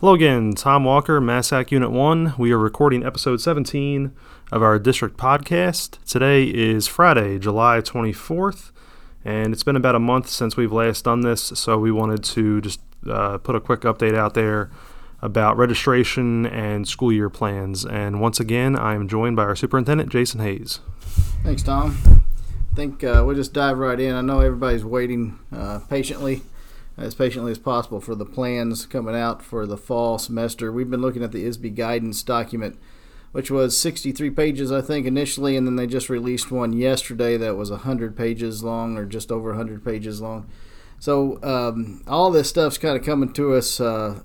Hello 0.00 0.14
again, 0.14 0.52
Tom 0.52 0.84
Walker, 0.84 1.20
Massac 1.20 1.70
Unit 1.70 1.90
1. 1.90 2.36
We 2.38 2.52
are 2.52 2.58
recording 2.58 3.04
episode 3.04 3.38
17 3.42 4.12
of 4.50 4.62
our 4.62 4.78
district 4.78 5.18
podcast. 5.18 6.02
Today 6.06 6.44
is 6.44 6.86
Friday, 6.86 7.38
July 7.38 7.82
24th, 7.82 8.72
and 9.26 9.52
it's 9.52 9.62
been 9.62 9.76
about 9.76 9.94
a 9.94 9.98
month 9.98 10.30
since 10.30 10.56
we've 10.56 10.72
last 10.72 11.04
done 11.04 11.20
this, 11.20 11.42
so 11.54 11.76
we 11.76 11.92
wanted 11.92 12.24
to 12.24 12.62
just 12.62 12.80
uh, 13.10 13.36
put 13.36 13.54
a 13.54 13.60
quick 13.60 13.82
update 13.82 14.16
out 14.16 14.32
there 14.32 14.70
about 15.20 15.58
registration 15.58 16.46
and 16.46 16.88
school 16.88 17.12
year 17.12 17.28
plans. 17.28 17.84
And 17.84 18.22
once 18.22 18.40
again, 18.40 18.76
I 18.76 18.94
am 18.94 19.06
joined 19.06 19.36
by 19.36 19.42
our 19.42 19.54
superintendent, 19.54 20.10
Jason 20.10 20.40
Hayes. 20.40 20.80
Thanks, 21.42 21.62
Tom. 21.62 21.98
I 22.06 22.74
think 22.74 23.04
uh, 23.04 23.22
we'll 23.26 23.36
just 23.36 23.52
dive 23.52 23.76
right 23.76 24.00
in. 24.00 24.14
I 24.14 24.22
know 24.22 24.40
everybody's 24.40 24.82
waiting 24.82 25.38
uh, 25.54 25.80
patiently, 25.90 26.40
as 27.00 27.14
patiently 27.14 27.52
as 27.52 27.58
possible, 27.58 28.00
for 28.00 28.14
the 28.14 28.26
plans 28.26 28.86
coming 28.86 29.16
out 29.16 29.42
for 29.42 29.66
the 29.66 29.76
fall 29.76 30.18
semester. 30.18 30.70
We've 30.70 30.90
been 30.90 31.00
looking 31.00 31.24
at 31.24 31.32
the 31.32 31.44
ISB 31.44 31.74
guidance 31.74 32.22
document, 32.22 32.78
which 33.32 33.50
was 33.50 33.78
63 33.78 34.30
pages, 34.30 34.70
I 34.70 34.80
think, 34.82 35.06
initially, 35.06 35.56
and 35.56 35.66
then 35.66 35.76
they 35.76 35.86
just 35.86 36.10
released 36.10 36.50
one 36.50 36.72
yesterday 36.72 37.36
that 37.36 37.56
was 37.56 37.70
100 37.70 38.16
pages 38.16 38.62
long 38.62 38.96
or 38.96 39.06
just 39.06 39.32
over 39.32 39.50
100 39.50 39.84
pages 39.84 40.20
long. 40.20 40.48
So 40.98 41.42
um, 41.42 42.02
all 42.06 42.30
this 42.30 42.50
stuff's 42.50 42.78
kind 42.78 42.96
of 42.96 43.04
coming 43.04 43.32
to 43.32 43.54
us. 43.54 43.80
Uh, 43.80 44.20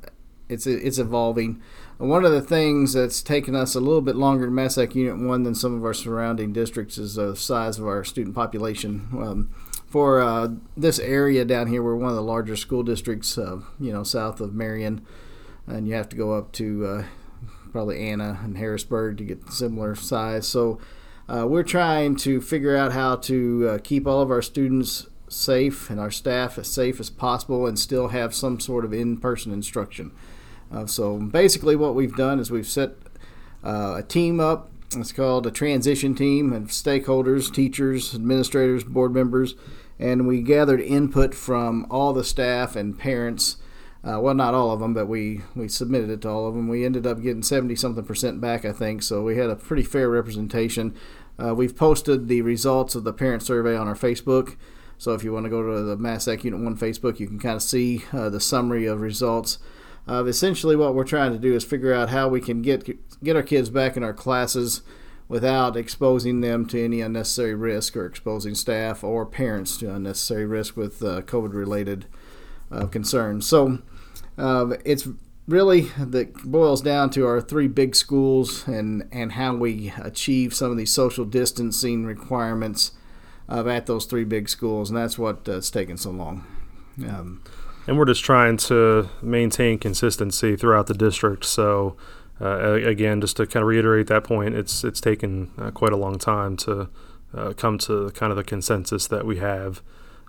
it's 0.50 0.68
it's 0.68 1.00
evolving. 1.00 1.62
One 1.98 2.26
of 2.26 2.34
the 2.34 2.42
things 2.42 2.94
that's 2.94 3.22
taken 3.22 3.56
us 3.56 3.74
a 3.74 3.80
little 3.80 4.02
bit 4.02 4.18
longer 4.18 4.48
in 4.48 4.54
Massac 4.54 4.94
Unit 4.94 5.18
1 5.18 5.44
than 5.44 5.56
some 5.56 5.74
of 5.76 5.86
our 5.86 5.94
surrounding 5.94 6.52
districts 6.52 6.98
is 6.98 7.16
the 7.16 7.36
size 7.36 7.80
of 7.80 7.88
our 7.88 8.04
student 8.04 8.36
population. 8.36 9.08
Um, 9.14 9.50
for 9.96 10.20
uh, 10.20 10.50
this 10.76 11.00
area 11.00 11.46
down 11.46 11.68
here, 11.68 11.82
we're 11.82 11.96
one 11.96 12.10
of 12.10 12.18
the 12.18 12.22
larger 12.22 12.58
school 12.58 12.84
districts, 12.84 13.38
uh, 13.38 13.62
you 13.80 13.94
know, 13.94 14.04
south 14.04 14.42
of 14.42 14.54
Marion, 14.54 15.02
and 15.68 15.88
you 15.88 15.94
have 15.94 16.10
to 16.10 16.18
go 16.18 16.34
up 16.34 16.52
to 16.52 16.86
uh, 16.86 17.04
probably 17.72 18.10
Anna 18.10 18.42
and 18.44 18.58
Harrisburg 18.58 19.16
to 19.20 19.24
get 19.24 19.54
similar 19.54 19.96
size. 19.96 20.46
So 20.50 20.80
uh, 21.30 21.48
we're 21.48 21.64
trying 21.64 22.18
to 22.18 22.42
figure 22.42 22.76
out 22.76 22.92
how 22.92 23.16
to 23.16 23.70
uh, 23.70 23.78
keep 23.86 24.06
all 24.06 24.22
of 24.22 24.32
our 24.32 24.42
students 24.42 25.08
safe 25.30 25.90
and 25.90 25.98
our 25.98 26.12
staff 26.12 26.58
as 26.58 26.68
safe 26.68 27.00
as 27.00 27.10
possible 27.10 27.66
and 27.66 27.80
still 27.80 28.10
have 28.10 28.36
some 28.36 28.60
sort 28.60 28.84
of 28.84 28.92
in-person 28.92 29.54
instruction. 29.54 30.12
Uh, 30.74 30.86
so 30.86 31.18
basically, 31.20 31.78
what 31.78 31.96
we've 31.96 32.18
done 32.18 32.42
is 32.42 32.52
we've 32.52 32.68
set 32.68 32.98
a 33.64 34.04
team 34.06 34.42
up. 34.42 34.70
It's 34.92 35.12
called 35.12 35.48
a 35.48 35.52
transition 35.52 36.16
team 36.16 36.54
of 36.54 36.64
stakeholders, 36.66 37.54
teachers, 37.54 38.14
administrators, 38.14 38.84
board 38.84 39.14
members, 39.14 39.56
and 40.00 40.28
we 40.28 40.42
gathered 40.42 40.80
input 40.80 41.34
from 41.34 41.88
all 41.90 42.14
the 42.14 42.24
staff 42.24 42.76
and 42.76 42.98
parents. 42.98 43.58
Uh, 44.04 44.20
well, 44.20 44.36
not 44.36 44.54
all 44.54 44.72
of 44.72 44.80
them, 44.80 44.94
but 44.94 45.08
we, 45.08 45.42
we 45.56 45.68
submitted 45.68 46.10
it 46.10 46.22
to 46.22 46.30
all 46.30 46.48
of 46.48 46.54
them. 46.54 46.68
We 46.68 46.86
ended 46.86 47.08
up 47.08 47.22
getting 47.22 47.42
70 47.42 47.76
something 47.76 48.06
percent 48.06 48.40
back, 48.40 48.64
I 48.64 48.72
think, 48.72 49.02
so 49.02 49.24
we 49.24 49.38
had 49.38 49.50
a 49.50 49.56
pretty 49.56 49.84
fair 49.84 50.10
representation. 50.10 50.96
Uh, 51.44 51.56
we've 51.56 51.76
posted 51.76 52.28
the 52.28 52.42
results 52.42 52.96
of 52.96 53.04
the 53.04 53.14
parent 53.14 53.42
survey 53.42 53.76
on 53.76 53.88
our 53.88 53.96
Facebook. 53.96 54.56
So 54.98 55.14
if 55.14 55.24
you 55.24 55.34
want 55.34 55.46
to 55.46 55.50
go 55.50 55.62
to 55.64 55.82
the 55.82 55.98
Massac 55.98 56.44
Unit 56.44 56.62
1 56.62 56.78
Facebook, 56.78 57.20
you 57.20 57.28
can 57.28 57.40
kind 57.40 57.56
of 57.56 57.64
see 57.64 58.06
uh, 58.14 58.30
the 58.30 58.40
summary 58.40 58.86
of 58.86 59.02
results. 59.02 59.58
Uh, 60.08 60.24
essentially, 60.26 60.76
what 60.76 60.94
we're 60.94 61.04
trying 61.04 61.32
to 61.32 61.40
do 61.40 61.56
is 61.56 61.64
figure 61.64 61.94
out 61.94 62.10
how 62.10 62.28
we 62.28 62.40
can 62.40 62.62
get 62.62 62.88
get 63.24 63.36
our 63.36 63.44
kids 63.44 63.70
back 63.70 63.98
in 63.98 64.04
our 64.04 64.14
classes 64.14 64.82
without 65.28 65.76
exposing 65.76 66.42
them 66.42 66.66
to 66.68 66.84
any 66.84 67.02
unnecessary 67.02 67.56
risk 67.56 67.98
or 67.98 68.06
exposing 68.06 68.54
staff 68.54 69.04
or 69.04 69.26
parents 69.26 69.78
to 69.78 69.92
unnecessary 69.92 70.46
risk 70.46 70.78
with 70.78 71.02
uh, 71.02 71.22
COVID-related 71.24 72.06
uh, 72.72 72.86
concerns. 72.86 73.48
So 73.48 73.80
uh, 74.38 74.76
it's 74.86 75.08
really 75.48 75.82
that 75.98 76.34
boils 76.44 76.82
down 76.82 77.10
to 77.12 77.26
our 77.26 77.42
three 77.42 77.68
big 77.68 77.96
schools 77.96 78.68
and 78.68 79.08
and 79.12 79.34
how 79.34 79.56
we 79.56 79.92
achieve 79.98 80.54
some 80.54 80.72
of 80.72 80.78
these 80.78 80.92
social 80.92 81.26
distancing 81.26 82.06
requirements 82.06 82.92
at 83.50 83.86
those 83.86 84.06
three 84.06 84.24
big 84.24 84.50
schools, 84.50 84.90
and 84.90 84.98
that's 84.98 85.18
what 85.18 85.48
uh, 85.48 85.62
taken 85.62 85.98
so 85.98 86.12
long. 86.12 86.46
Um, 87.08 87.42
and 87.88 87.98
we're 87.98 88.06
just 88.06 88.24
trying 88.24 88.58
to 88.58 89.10
maintain 89.22 89.78
consistency 89.80 90.56
throughout 90.56 90.88
the 90.88 90.94
district. 90.94 91.46
So, 91.46 91.96
uh, 92.42 92.74
again, 92.74 93.22
just 93.22 93.38
to 93.38 93.46
kind 93.46 93.62
of 93.62 93.68
reiterate 93.68 94.08
that 94.08 94.24
point, 94.24 94.56
it's 94.56 94.84
it's 94.84 95.02
taken 95.02 95.52
uh, 95.58 95.72
quite 95.72 95.94
a 95.94 95.98
long 95.98 96.18
time 96.18 96.58
to 96.58 96.90
uh, 97.34 97.54
come 97.54 97.78
to 97.80 98.10
kind 98.12 98.32
of 98.32 98.38
the 98.38 98.44
consensus 98.44 99.08
that 99.08 99.26
we 99.26 99.38
have 99.38 99.82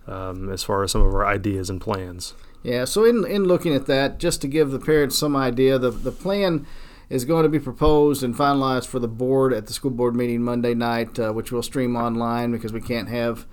um, 0.07 0.51
as 0.51 0.63
far 0.63 0.83
as 0.83 0.93
some 0.93 1.03
of 1.03 1.15
our 1.15 1.27
ideas 1.27 1.71
and 1.71 1.81
plans. 1.81 2.35
Yeah. 2.63 2.85
So, 2.85 3.05
in 3.05 3.25
in 3.27 3.45
looking 3.45 3.75
at 3.75 3.87
that, 3.87 4.19
just 4.19 4.41
to 4.43 4.49
give 4.49 4.71
the 4.71 4.79
parents 4.79 5.17
some 5.19 5.37
idea, 5.37 5.79
the 5.79 5.91
the 5.91 6.13
plan 6.13 6.67
is 7.09 7.25
going 7.25 7.45
to 7.45 7.49
be 7.49 7.61
proposed 7.61 8.23
and 8.23 8.35
finalized 8.35 8.87
for 8.87 8.99
the 8.99 9.09
board 9.09 9.53
at 9.53 9.67
the 9.67 9.73
school 9.73 9.93
board 9.93 10.17
meeting 10.17 10.43
Monday 10.43 10.75
night, 10.75 11.19
uh, 11.19 11.33
which 11.33 11.53
we'll 11.53 11.63
stream 11.63 11.97
online 11.97 12.51
because 12.51 12.73
we 12.73 12.81
can't 12.81 13.09
have 13.09 13.47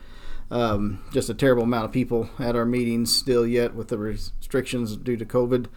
um, 0.52 1.04
just 1.12 1.30
a 1.30 1.34
terrible 1.34 1.64
amount 1.64 1.86
of 1.86 1.92
people 1.92 2.30
at 2.40 2.56
our 2.56 2.66
meetings 2.66 3.16
still 3.16 3.46
yet 3.46 3.74
with 3.74 3.88
the 3.88 3.98
restrictions 3.98 4.96
due 4.98 5.18
to 5.18 5.26
COVID. 5.26 5.68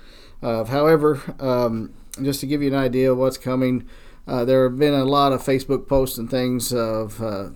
Uh, 0.43 0.65
however, 0.65 1.22
um, 1.41 1.93
just 2.22 2.41
to 2.41 2.47
give 2.47 2.62
you 2.62 2.69
an 2.69 2.75
idea 2.75 3.10
of 3.10 3.19
what's 3.19 3.38
coming, 3.38 3.88
uh, 4.26 4.44
there 4.44 4.69
have 4.69 4.78
been 4.78 4.94
a 4.94 5.05
lot 5.05 5.32
of 5.32 5.43
Facebook 5.43 5.87
posts 5.87 6.19
and 6.19 6.31
things 6.31 6.72
of, 6.72 7.22
uh, 7.22 7.50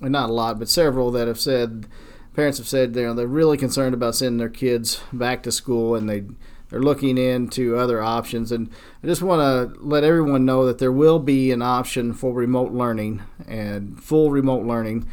not 0.00 0.30
a 0.30 0.32
lot, 0.32 0.58
but 0.58 0.68
several 0.68 1.10
that 1.12 1.28
have 1.28 1.40
said, 1.40 1.86
parents 2.34 2.58
have 2.58 2.68
said 2.68 2.94
know, 2.94 3.14
they're 3.14 3.26
really 3.26 3.56
concerned 3.56 3.94
about 3.94 4.14
sending 4.14 4.38
their 4.38 4.48
kids 4.48 5.00
back 5.12 5.42
to 5.42 5.52
school 5.52 5.94
and 5.94 6.08
they 6.08 6.24
they're 6.68 6.82
looking 6.82 7.16
into 7.16 7.76
other 7.76 8.02
options. 8.02 8.50
And 8.50 8.70
I 9.02 9.06
just 9.06 9.22
want 9.22 9.40
to 9.40 9.80
let 9.80 10.04
everyone 10.04 10.44
know 10.44 10.66
that 10.66 10.78
there 10.78 10.92
will 10.92 11.18
be 11.18 11.52
an 11.52 11.62
option 11.62 12.12
for 12.12 12.32
remote 12.32 12.72
learning 12.72 13.22
and 13.46 14.02
full 14.02 14.30
remote 14.30 14.66
learning 14.66 15.06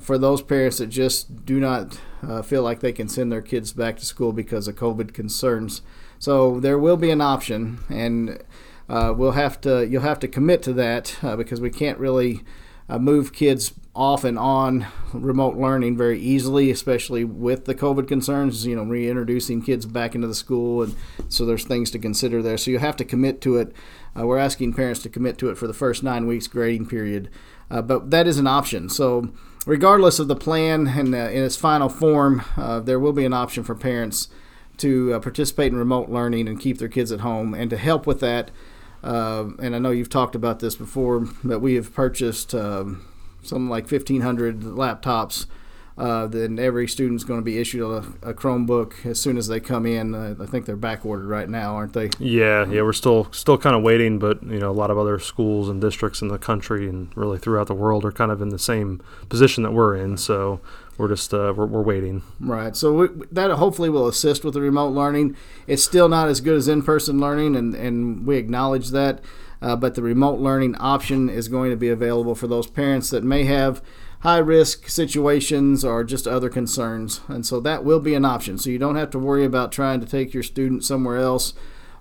for 0.00 0.18
those 0.18 0.42
parents 0.42 0.78
that 0.78 0.86
just 0.86 1.44
do 1.44 1.60
not 1.60 2.00
uh, 2.26 2.42
feel 2.42 2.62
like 2.62 2.80
they 2.80 2.92
can 2.92 3.08
send 3.08 3.30
their 3.30 3.42
kids 3.42 3.72
back 3.72 3.96
to 3.98 4.04
school 4.04 4.32
because 4.32 4.66
of 4.66 4.74
COVID 4.76 5.12
concerns. 5.14 5.82
So 6.18 6.58
there 6.60 6.78
will 6.78 6.96
be 6.96 7.10
an 7.10 7.20
option, 7.20 7.78
and 7.88 8.42
uh, 8.88 9.14
we'll 9.16 9.32
have 9.32 9.60
to 9.62 9.86
you'll 9.86 10.02
have 10.02 10.18
to 10.20 10.28
commit 10.28 10.62
to 10.64 10.72
that 10.74 11.16
uh, 11.22 11.36
because 11.36 11.60
we 11.60 11.70
can't 11.70 11.98
really 11.98 12.40
uh, 12.88 12.98
move 12.98 13.32
kids 13.32 13.72
off 13.94 14.24
and 14.24 14.38
on 14.38 14.86
remote 15.12 15.56
learning 15.56 15.96
very 15.96 16.20
easily, 16.20 16.70
especially 16.70 17.24
with 17.24 17.64
the 17.64 17.74
COVID 17.74 18.08
concerns. 18.08 18.66
You 18.66 18.76
know, 18.76 18.82
reintroducing 18.82 19.62
kids 19.62 19.86
back 19.86 20.14
into 20.14 20.26
the 20.26 20.34
school, 20.34 20.82
and 20.82 20.94
so 21.28 21.46
there's 21.46 21.64
things 21.64 21.90
to 21.92 21.98
consider 21.98 22.42
there. 22.42 22.58
So 22.58 22.70
you 22.70 22.78
have 22.78 22.96
to 22.96 23.04
commit 23.04 23.40
to 23.42 23.56
it. 23.56 23.72
Uh, 24.18 24.26
we're 24.26 24.38
asking 24.38 24.74
parents 24.74 25.02
to 25.02 25.08
commit 25.08 25.38
to 25.38 25.50
it 25.50 25.56
for 25.56 25.66
the 25.66 25.74
first 25.74 26.02
nine 26.02 26.26
weeks 26.26 26.48
grading 26.48 26.86
period, 26.86 27.30
uh, 27.70 27.80
but 27.80 28.10
that 28.10 28.26
is 28.26 28.38
an 28.38 28.46
option. 28.46 28.88
So 28.88 29.32
regardless 29.66 30.18
of 30.18 30.28
the 30.28 30.36
plan 30.36 30.88
and 30.88 31.14
uh, 31.14 31.18
in 31.18 31.44
its 31.44 31.56
final 31.56 31.88
form, 31.88 32.42
uh, 32.56 32.80
there 32.80 32.98
will 32.98 33.12
be 33.12 33.24
an 33.24 33.32
option 33.32 33.64
for 33.64 33.74
parents 33.74 34.28
to 34.78 35.14
uh, 35.14 35.20
participate 35.20 35.72
in 35.72 35.78
remote 35.78 36.08
learning 36.08 36.48
and 36.48 36.58
keep 36.58 36.78
their 36.78 36.88
kids 36.88 37.12
at 37.12 37.20
home. 37.20 37.54
And 37.54 37.68
to 37.70 37.76
help 37.76 38.06
with 38.06 38.20
that, 38.20 38.50
and 39.02 39.74
I 39.74 39.78
know 39.78 39.90
you've 39.90 40.08
talked 40.08 40.34
about 40.34 40.60
this 40.60 40.74
before, 40.74 41.26
but 41.44 41.60
we 41.60 41.74
have 41.74 41.94
purchased 41.94 42.54
um, 42.54 43.06
something 43.42 43.68
like 43.68 43.90
1,500 43.90 44.60
laptops 44.60 45.46
uh, 46.00 46.26
then 46.26 46.58
every 46.58 46.88
student's 46.88 47.24
going 47.24 47.38
to 47.38 47.44
be 47.44 47.58
issued 47.58 47.82
a, 47.82 48.30
a, 48.30 48.32
Chromebook 48.32 49.04
as 49.04 49.20
soon 49.20 49.36
as 49.36 49.48
they 49.48 49.60
come 49.60 49.84
in. 49.84 50.14
Uh, 50.14 50.34
I 50.40 50.46
think 50.46 50.64
they're 50.64 50.74
back 50.74 51.04
ordered 51.04 51.28
right 51.28 51.46
now, 51.46 51.74
aren't 51.76 51.92
they? 51.92 52.08
Yeah, 52.18 52.66
yeah, 52.66 52.80
we're 52.80 52.94
still 52.94 53.30
still 53.32 53.58
kind 53.58 53.76
of 53.76 53.82
waiting, 53.82 54.18
but 54.18 54.42
you 54.42 54.58
know, 54.58 54.70
a 54.70 54.72
lot 54.72 54.90
of 54.90 54.96
other 54.96 55.18
schools 55.18 55.68
and 55.68 55.78
districts 55.78 56.22
in 56.22 56.28
the 56.28 56.38
country 56.38 56.88
and 56.88 57.14
really 57.14 57.36
throughout 57.36 57.66
the 57.66 57.74
world 57.74 58.06
are 58.06 58.12
kind 58.12 58.32
of 58.32 58.40
in 58.40 58.48
the 58.48 58.58
same 58.58 59.02
position 59.28 59.62
that 59.62 59.72
we're 59.72 59.94
in. 59.94 60.16
So 60.16 60.60
we're 60.96 61.08
just 61.08 61.34
uh, 61.34 61.52
we're, 61.54 61.66
we're 61.66 61.82
waiting. 61.82 62.22
Right. 62.40 62.74
So 62.74 62.94
we, 62.94 63.08
that 63.30 63.50
hopefully 63.50 63.90
will 63.90 64.08
assist 64.08 64.42
with 64.42 64.54
the 64.54 64.62
remote 64.62 64.94
learning. 64.94 65.36
It's 65.66 65.84
still 65.84 66.08
not 66.08 66.28
as 66.28 66.40
good 66.40 66.56
as 66.56 66.66
in-person 66.66 67.20
learning, 67.20 67.56
and 67.56 67.74
and 67.74 68.26
we 68.26 68.38
acknowledge 68.38 68.88
that. 68.88 69.20
Uh, 69.60 69.76
but 69.76 69.94
the 69.94 70.02
remote 70.02 70.40
learning 70.40 70.74
option 70.76 71.28
is 71.28 71.48
going 71.48 71.70
to 71.70 71.76
be 71.76 71.90
available 71.90 72.34
for 72.34 72.46
those 72.46 72.66
parents 72.66 73.10
that 73.10 73.22
may 73.22 73.44
have 73.44 73.82
high 74.20 74.38
risk 74.38 74.88
situations 74.88 75.84
or 75.84 76.04
just 76.04 76.26
other 76.26 76.48
concerns. 76.48 77.20
And 77.28 77.44
so 77.44 77.60
that 77.60 77.84
will 77.84 78.00
be 78.00 78.14
an 78.14 78.24
option. 78.24 78.58
So 78.58 78.70
you 78.70 78.78
don't 78.78 78.96
have 78.96 79.10
to 79.10 79.18
worry 79.18 79.44
about 79.44 79.72
trying 79.72 80.00
to 80.00 80.06
take 80.06 80.34
your 80.34 80.42
student 80.42 80.84
somewhere 80.84 81.16
else 81.16 81.54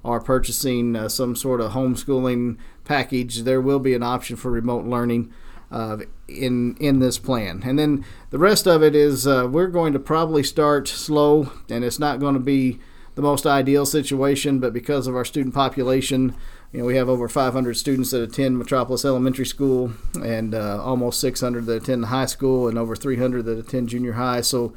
or 0.04 0.20
purchasing 0.20 0.96
uh, 0.96 1.10
some 1.10 1.36
sort 1.36 1.62
of 1.62 1.72
homeschooling 1.72 2.58
package. 2.84 3.44
There 3.44 3.62
will 3.62 3.80
be 3.80 3.94
an 3.94 4.04
option 4.04 4.36
for 4.36 4.52
remote 4.52 4.86
learning. 4.86 5.34
Uh, 5.72 5.98
in 6.28 6.76
in 6.78 6.98
this 6.98 7.20
plan, 7.20 7.62
and 7.64 7.78
then 7.78 8.04
the 8.32 8.40
rest 8.40 8.66
of 8.66 8.82
it 8.82 8.96
is 8.96 9.28
uh, 9.28 9.48
we're 9.48 9.68
going 9.68 9.94
to 9.94 10.00
probably 10.00 10.42
start 10.42 10.88
slow, 10.88 11.52
and 11.70 11.84
it's 11.84 12.00
not 12.00 12.20
going 12.20 12.34
to 12.34 12.40
be 12.40 12.80
the 13.14 13.22
most 13.22 13.46
ideal 13.46 13.86
situation, 13.86 14.60
but 14.60 14.74
because 14.74 15.06
of 15.06 15.16
our 15.16 15.26
student 15.26 15.54
population, 15.54 16.36
you 16.72 16.80
know, 16.80 16.86
we 16.86 16.96
have 16.98 17.10
over 17.10 17.28
500 17.28 17.76
students 17.76 18.12
that 18.12 18.22
attend 18.22 18.58
Metropolis 18.58 19.04
Elementary 19.04 19.46
School 19.46 19.94
and 20.24 20.54
uh, 20.54 20.82
almost 20.84 21.20
600 21.20 21.66
that 21.66 21.84
attend 21.84 22.06
high 22.06 22.28
school 22.28 22.68
and 22.68 22.78
over 22.78 22.96
300 22.96 23.44
that 23.46 23.58
attend 23.58 23.90
junior 23.90 24.14
high. 24.14 24.42
So 24.42 24.74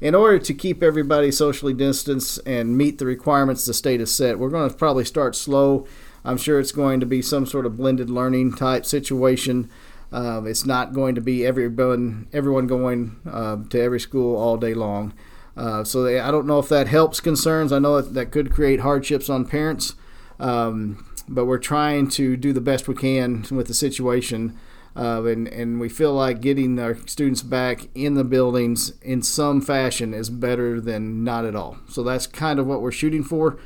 in 0.00 0.14
order 0.14 0.38
to 0.38 0.54
keep 0.54 0.82
everybody 0.82 1.30
socially 1.30 1.74
distanced 1.74 2.40
and 2.46 2.76
meet 2.76 2.98
the 2.98 3.06
requirements 3.06 3.66
the 3.66 3.74
state 3.74 4.00
has 4.00 4.14
set, 4.14 4.38
we're 4.38 4.50
going 4.50 4.68
to 4.68 4.76
probably 4.76 5.04
start 5.04 5.36
slow. 5.36 5.86
I'm 6.24 6.38
sure 6.38 6.58
it's 6.58 6.72
going 6.72 7.00
to 7.00 7.06
be 7.06 7.20
some 7.20 7.44
sort 7.44 7.66
of 7.66 7.76
blended 7.76 8.08
learning 8.08 8.54
type 8.54 8.86
situation. 8.86 9.70
Um, 10.12 10.46
it's 10.46 10.64
not 10.64 10.94
going 10.94 11.14
to 11.16 11.20
be 11.20 11.44
everyone 11.44 12.28
everyone 12.32 12.66
going 12.66 13.16
uh, 13.30 13.56
to 13.68 13.80
every 13.80 14.00
school 14.00 14.36
all 14.36 14.56
day 14.56 14.72
long. 14.72 15.12
Uh, 15.56 15.84
so 15.84 16.02
they, 16.02 16.18
I 16.18 16.30
don't 16.30 16.46
know 16.46 16.58
if 16.58 16.68
that 16.68 16.88
helps 16.88 17.20
concerns. 17.20 17.72
I 17.72 17.78
know 17.78 18.00
that, 18.00 18.14
that 18.14 18.30
could 18.30 18.52
create 18.52 18.80
hardships 18.80 19.28
on 19.28 19.44
parents, 19.44 19.94
um, 20.40 21.04
but 21.28 21.46
we're 21.46 21.58
trying 21.58 22.08
to 22.08 22.36
do 22.36 22.52
the 22.52 22.60
best 22.60 22.88
we 22.88 22.94
can 22.94 23.46
with 23.50 23.66
the 23.66 23.74
situation. 23.74 24.58
Uh, 24.96 25.24
and, 25.24 25.48
and 25.48 25.80
we 25.80 25.88
feel 25.88 26.12
like 26.12 26.40
getting 26.40 26.78
our 26.78 26.94
students 27.06 27.42
back 27.42 27.88
in 27.96 28.14
the 28.14 28.22
buildings 28.22 28.92
in 29.02 29.22
some 29.22 29.60
fashion 29.60 30.14
is 30.14 30.30
better 30.30 30.80
than 30.80 31.24
not 31.24 31.44
at 31.44 31.56
all. 31.56 31.78
So 31.88 32.04
that's 32.04 32.28
kind 32.28 32.60
of 32.60 32.66
what 32.66 32.80
we're 32.80 32.92
shooting 32.92 33.24
for. 33.24 33.58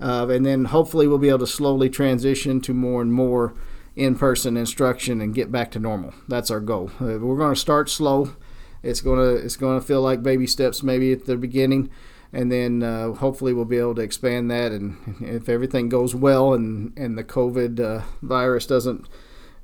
Uh, 0.00 0.28
and 0.28 0.46
then 0.46 0.66
hopefully 0.66 1.08
we'll 1.08 1.18
be 1.18 1.28
able 1.28 1.40
to 1.40 1.46
slowly 1.46 1.90
transition 1.90 2.60
to 2.60 2.72
more 2.72 3.02
and 3.02 3.12
more 3.12 3.54
in-person 3.96 4.56
instruction 4.56 5.20
and 5.20 5.34
get 5.34 5.50
back 5.50 5.70
to 5.72 5.80
normal. 5.80 6.14
That's 6.28 6.50
our 6.50 6.60
goal. 6.60 6.90
Uh, 7.00 7.18
we're 7.18 7.38
going 7.38 7.54
to 7.54 7.60
start 7.60 7.88
slow. 7.88 8.36
It's 8.82 9.00
going 9.00 9.18
to 9.18 9.42
it's 9.42 9.56
going 9.56 9.80
to 9.80 9.84
feel 9.84 10.02
like 10.02 10.22
baby 10.22 10.46
steps 10.46 10.82
maybe 10.82 11.12
at 11.12 11.24
the 11.24 11.36
beginning, 11.36 11.90
and 12.36 12.52
then 12.52 12.82
uh, 12.82 13.12
hopefully 13.14 13.54
we'll 13.54 13.64
be 13.64 13.78
able 13.78 13.94
to 13.94 14.02
expand 14.02 14.50
that. 14.50 14.70
And 14.70 15.16
if 15.22 15.48
everything 15.48 15.88
goes 15.88 16.14
well 16.14 16.52
and 16.52 16.92
and 16.94 17.16
the 17.16 17.24
COVID 17.24 17.80
uh, 17.80 18.04
virus 18.20 18.66
doesn't, 18.66 19.08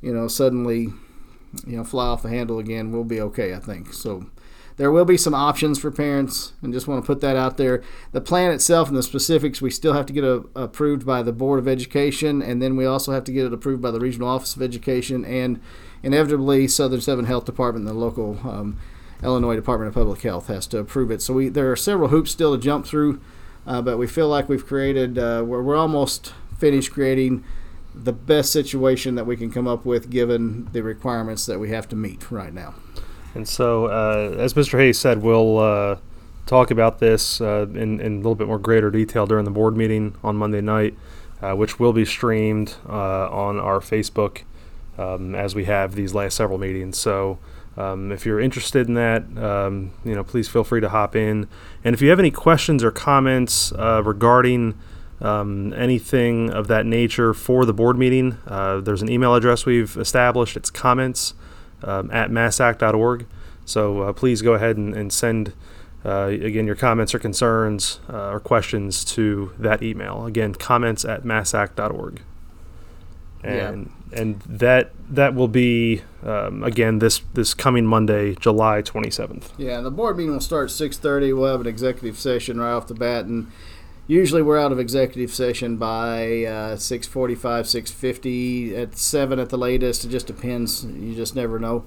you 0.01 0.13
know, 0.13 0.27
suddenly, 0.27 0.89
you 1.67 1.77
know, 1.77 1.85
fly 1.85 2.07
off 2.07 2.23
the 2.23 2.31
handle 2.31 2.59
again, 2.59 2.91
we'll 2.91 3.05
be 3.05 3.21
okay. 3.21 3.53
I 3.55 3.59
think 3.59 3.93
so. 3.93 4.25
There 4.79 4.91
will 4.91 5.05
be 5.05 5.19
some 5.19 5.35
options 5.35 5.79
for 5.79 5.91
parents, 5.91 6.55
and 6.63 6.73
just 6.73 6.89
want 6.89 7.05
to 7.05 7.07
put 7.07 7.21
that 7.21 7.37
out 7.37 7.59
there. 7.59 7.83
The 8.13 8.23
plan 8.23 8.53
itself 8.53 8.89
and 8.89 8.97
the 8.97 9.03
specifics, 9.03 9.61
we 9.61 9.71
still 9.71 9.93
have 9.93 10.07
to 10.07 10.15
get 10.15 10.25
a, 10.25 10.47
approved 10.57 11.05
by 11.05 11.23
the 11.23 11.31
Board 11.31 11.59
of 11.59 11.69
Education, 11.69 12.41
and 12.41 12.63
then 12.63 12.75
we 12.75 12.87
also 12.87 13.13
have 13.13 13.25
to 13.25 13.33
get 13.33 13.45
it 13.45 13.53
approved 13.53 13.83
by 13.83 13.91
the 13.91 14.01
Regional 14.01 14.29
Office 14.29 14.57
of 14.57 14.63
Education 14.63 15.27
and 15.27 15.61
inevitably 16.03 16.69
Southern 16.69 17.03
Seven 17.03 17.27
Health 17.27 17.45
Department, 17.45 17.85
the 17.85 17.93
local 17.93 18.41
um, 18.49 18.79
Illinois 19.23 19.57
Department 19.57 19.89
of 19.89 19.95
Public 19.95 20.23
Health 20.23 20.49
has 20.49 20.67
to 20.69 20.79
approve 20.79 21.11
it. 21.11 21.23
So 21.23 21.35
we 21.35 21.49
there 21.49 21.71
are 21.71 21.77
several 21.77 22.09
hoops 22.09 22.31
still 22.31 22.57
to 22.57 22.61
jump 22.61 22.87
through, 22.87 23.21
uh, 23.67 23.83
but 23.83 23.99
we 23.99 24.07
feel 24.07 24.29
like 24.29 24.49
we've 24.49 24.67
created 24.67 25.19
uh, 25.19 25.43
we're, 25.47 25.63
we're 25.63 25.77
almost 25.77 26.33
finished 26.59 26.93
creating 26.93 27.45
the 27.95 28.13
best 28.13 28.53
situation 28.53 29.15
that 29.17 29.27
we 29.27 29.37
can 29.37 29.51
come 29.51 29.69
up 29.69 29.85
with 29.85 30.11
given 30.11 30.69
the 30.73 30.83
requirements 30.83 31.47
that 31.47 31.59
we 31.59 31.71
have 31.71 31.89
to 31.89 31.97
meet 31.97 32.31
right 32.31 32.55
now. 32.55 32.75
And 33.35 33.49
so, 33.49 33.87
uh, 33.87 34.35
as 34.39 34.55
Mr. 34.55 34.79
Hayes 34.79 34.99
said, 34.99 35.23
we'll 35.23 35.59
uh, 35.59 35.97
talk 36.47 36.71
about 36.71 36.99
this 36.99 37.41
uh, 37.41 37.67
in, 37.75 38.01
in 38.01 38.15
a 38.15 38.17
little 38.17 38.35
bit 38.35 38.47
more 38.47 38.59
greater 38.59 38.91
detail 38.91 39.27
during 39.27 39.45
the 39.45 39.51
board 39.51 39.77
meeting 39.77 40.15
on 40.23 40.37
Monday 40.37 40.61
night, 40.61 40.97
uh, 41.41 41.55
which 41.55 41.79
will 41.79 41.93
be 41.93 42.05
streamed 42.05 42.77
uh, 42.89 43.29
on 43.31 43.59
our 43.59 43.81
Facebook 43.81 44.43
um, 44.99 45.35
as 45.35 45.55
we 45.55 45.65
have 45.65 45.95
these 45.95 46.15
last 46.15 46.37
several 46.37 46.59
meetings. 46.59 46.99
So, 46.99 47.39
um, 47.77 48.13
if 48.13 48.27
you're 48.27 48.41
interested 48.41 48.89
in 48.89 48.95
that, 48.95 49.23
um, 49.37 49.93
you 50.05 50.15
know, 50.15 50.25
please 50.25 50.49
feel 50.49 50.65
free 50.65 50.81
to 50.81 50.89
hop 50.89 51.17
in. 51.17 51.49
And 51.85 51.95
if 51.95 52.03
you 52.03 52.11
have 52.11 52.19
any 52.19 52.31
questions 52.31 52.85
or 52.85 52.91
comments 52.91 53.73
uh, 53.73 54.03
regarding 54.05 54.79
um, 55.21 55.73
anything 55.75 56.51
of 56.51 56.69
that 56.69 56.85
nature 56.85 57.33
for 57.33 57.65
the 57.65 57.73
board 57.73 57.97
meeting, 57.97 58.37
there's 58.47 59.03
an 59.03 59.11
email 59.11 59.35
address 59.35 59.65
we've 59.65 59.97
established. 59.97 60.57
It's 60.57 60.71
comments 60.71 61.35
um, 61.85 62.11
at 62.11 62.31
massac.org. 62.31 63.27
So 63.65 64.03
uh, 64.03 64.13
please 64.13 64.43
go 64.43 64.55
ahead 64.55 64.77
and, 64.77 64.95
and 64.95 65.13
send, 65.13 65.53
uh, 66.05 66.27
again, 66.27 66.67
your 66.67 66.77
comments 66.77 67.15
or 67.15 67.19
concerns 67.19 68.01
uh, 68.09 68.31
or 68.31 68.41
questions 68.41 69.05
to 69.07 69.53
that 69.59 69.83
email. 69.83 70.27
Again, 70.27 70.55
comments 70.55 71.05
at 71.05 71.25
massac.org. 71.25 72.23
And 73.43 73.91
yeah. 74.13 74.21
and 74.21 74.41
that 74.43 74.93
that 75.11 75.35
will 75.35 75.49
be 75.49 76.03
um, 76.25 76.63
again 76.63 77.01
this 77.01 77.21
this 77.35 77.55
coming 77.55 77.87
Monday, 77.87 78.35
July 78.37 78.83
27th. 78.83 79.51
Yeah, 79.59 79.81
the 79.81 79.91
board 79.91 80.17
meeting 80.17 80.33
will 80.33 80.41
start 80.41 80.69
6:30. 80.69 81.37
We'll 81.37 81.51
have 81.51 81.61
an 81.61 81.67
executive 81.67 82.19
session 82.19 82.61
right 82.61 82.73
off 82.73 82.87
the 82.87 82.95
bat, 82.95 83.25
and 83.25 83.51
usually 84.07 84.43
we're 84.43 84.59
out 84.59 84.73
of 84.73 84.79
executive 84.79 85.33
session 85.33 85.77
by 85.77 86.45
uh, 86.45 86.77
6.45 86.77 87.37
6.50 87.37 88.77
at 88.77 88.99
7 88.99 89.39
at 89.39 89.49
the 89.49 89.59
latest 89.59 90.05
it 90.05 90.09
just 90.09 90.27
depends 90.27 90.85
you 90.85 91.15
just 91.15 91.37
never 91.37 91.59
know 91.59 91.85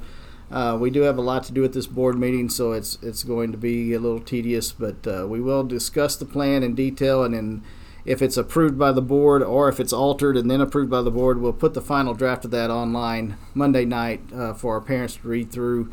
uh, 0.51 0.77
we 0.79 0.89
do 0.89 1.01
have 1.01 1.17
a 1.17 1.21
lot 1.21 1.43
to 1.43 1.51
do 1.51 1.63
at 1.65 1.73
this 1.73 1.87
board 1.87 2.17
meeting 2.17 2.49
so 2.49 2.71
it's 2.71 2.97
it's 3.01 3.23
going 3.23 3.51
to 3.51 3.57
be 3.57 3.93
a 3.93 3.99
little 3.99 4.19
tedious 4.19 4.71
but 4.71 5.05
uh, 5.05 5.25
we 5.27 5.41
will 5.41 5.63
discuss 5.63 6.15
the 6.15 6.25
plan 6.25 6.63
in 6.63 6.73
detail 6.73 7.23
and 7.23 7.33
then 7.33 7.63
if 8.05 8.21
it's 8.21 8.37
approved 8.37 8.77
by 8.77 8.91
the 8.91 9.01
board 9.01 9.41
or 9.41 9.67
if 9.67 9.79
it's 9.79 9.93
altered 9.93 10.37
and 10.37 10.49
then 10.49 10.61
approved 10.61 10.89
by 10.89 11.01
the 11.01 11.11
board 11.11 11.39
we'll 11.39 11.53
put 11.53 11.73
the 11.73 11.81
final 11.81 12.13
draft 12.13 12.45
of 12.45 12.51
that 12.51 12.69
online 12.69 13.37
monday 13.53 13.85
night 13.85 14.21
uh, 14.33 14.53
for 14.53 14.75
our 14.75 14.81
parents 14.81 15.15
to 15.15 15.27
read 15.27 15.51
through 15.51 15.91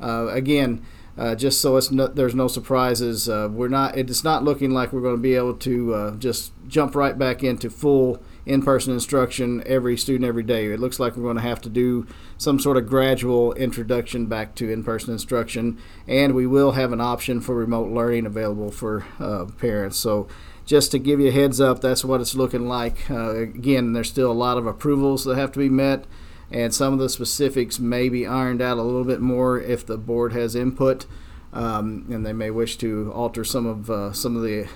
uh, 0.00 0.28
again 0.28 0.84
uh, 1.16 1.34
just 1.34 1.60
so 1.60 1.76
it's 1.76 1.90
no, 1.92 2.08
there's 2.08 2.34
no 2.34 2.48
surprises. 2.48 3.28
Uh, 3.28 3.48
we're 3.50 3.68
not. 3.68 3.96
It's 3.96 4.24
not 4.24 4.42
looking 4.42 4.72
like 4.72 4.92
we're 4.92 5.00
going 5.00 5.14
to 5.14 5.22
be 5.22 5.34
able 5.34 5.54
to 5.54 5.94
uh, 5.94 6.10
just 6.16 6.52
jump 6.66 6.96
right 6.96 7.16
back 7.16 7.44
into 7.44 7.70
full 7.70 8.20
in-person 8.46 8.92
instruction 8.92 9.62
every 9.64 9.96
student 9.96 10.26
every 10.26 10.42
day. 10.42 10.66
It 10.66 10.80
looks 10.80 10.98
like 10.98 11.16
we're 11.16 11.22
going 11.22 11.36
to 11.36 11.42
have 11.42 11.60
to 11.62 11.68
do 11.68 12.06
some 12.36 12.58
sort 12.58 12.76
of 12.76 12.88
gradual 12.88 13.52
introduction 13.54 14.26
back 14.26 14.56
to 14.56 14.68
in-person 14.70 15.12
instruction, 15.12 15.78
and 16.08 16.34
we 16.34 16.48
will 16.48 16.72
have 16.72 16.92
an 16.92 17.00
option 17.00 17.40
for 17.40 17.54
remote 17.54 17.90
learning 17.90 18.26
available 18.26 18.70
for 18.70 19.06
uh, 19.20 19.46
parents. 19.58 19.96
So. 19.96 20.28
Just 20.64 20.90
to 20.92 20.98
give 20.98 21.20
you 21.20 21.28
a 21.28 21.32
heads 21.32 21.60
up, 21.60 21.80
that's 21.80 22.04
what 22.04 22.20
it's 22.20 22.34
looking 22.34 22.66
like. 22.66 23.10
Uh, 23.10 23.36
again, 23.36 23.92
there's 23.92 24.08
still 24.08 24.30
a 24.30 24.32
lot 24.32 24.56
of 24.56 24.66
approvals 24.66 25.24
that 25.24 25.36
have 25.36 25.52
to 25.52 25.58
be 25.58 25.68
met 25.68 26.06
and 26.50 26.72
some 26.72 26.92
of 26.92 26.98
the 26.98 27.08
specifics 27.08 27.78
may 27.78 28.08
be 28.08 28.26
ironed 28.26 28.62
out 28.62 28.78
a 28.78 28.82
little 28.82 29.04
bit 29.04 29.20
more 29.20 29.60
if 29.60 29.84
the 29.84 29.98
board 29.98 30.32
has 30.32 30.54
input, 30.54 31.06
um, 31.52 32.06
and 32.10 32.24
they 32.24 32.32
may 32.32 32.50
wish 32.50 32.76
to 32.76 33.10
alter 33.12 33.44
some 33.44 33.66
of 33.66 33.90
uh, 33.90 34.12
some 34.12 34.36
of 34.36 34.42
the 34.42 34.68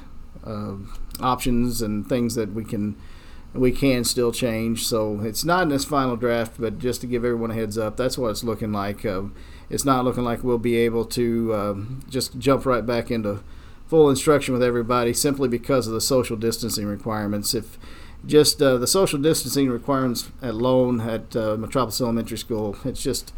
uh, 0.45 0.75
options 1.21 1.83
and 1.83 2.09
things 2.09 2.35
that 2.35 2.53
we 2.53 2.65
can 2.65 2.97
we 3.55 3.71
can 3.71 4.05
still 4.05 4.33
change. 4.33 4.87
So 4.87 5.21
it's 5.21 5.45
not 5.45 5.63
in 5.63 5.69
this 5.69 5.85
final 5.85 6.17
draft, 6.17 6.55
but 6.59 6.79
just 6.79 7.01
to 7.03 7.07
give 7.07 7.25
everyone 7.25 7.51
a 7.53 7.55
heads 7.55 7.79
up, 7.79 7.97
that's 7.97 8.19
what 8.19 8.31
it's 8.31 8.45
looking 8.45 8.73
like. 8.73 9.05
Uh, 9.05 9.25
it's 9.71 9.85
not 9.85 10.05
looking 10.05 10.25
like 10.25 10.43
we'll 10.43 10.59
be 10.59 10.77
able 10.77 11.05
to 11.05 11.55
um, 11.55 12.05
just 12.09 12.39
jump 12.39 12.67
right 12.67 12.85
back 12.85 13.11
into 13.11 13.43
full 13.89 14.11
instruction 14.11 14.53
with 14.53 14.63
everybody 14.63 15.13
simply 15.15 15.49
because 15.49 15.87
of 15.87 15.95
the 15.95 16.01
social 16.01 16.37
distancing 16.37 16.87
requirements. 16.87 17.55
If 17.55 17.79
just 18.27 18.61
uh, 18.61 18.77
the 18.77 18.87
social 18.87 19.19
distancing 19.19 19.71
requirements 19.71 20.31
alone 20.43 21.01
at 21.01 21.35
uh, 21.35 21.57
Metropolis 21.57 22.01
Elementary 22.01 22.39
School, 22.39 22.77
it's 22.85 23.03
just 23.03 23.33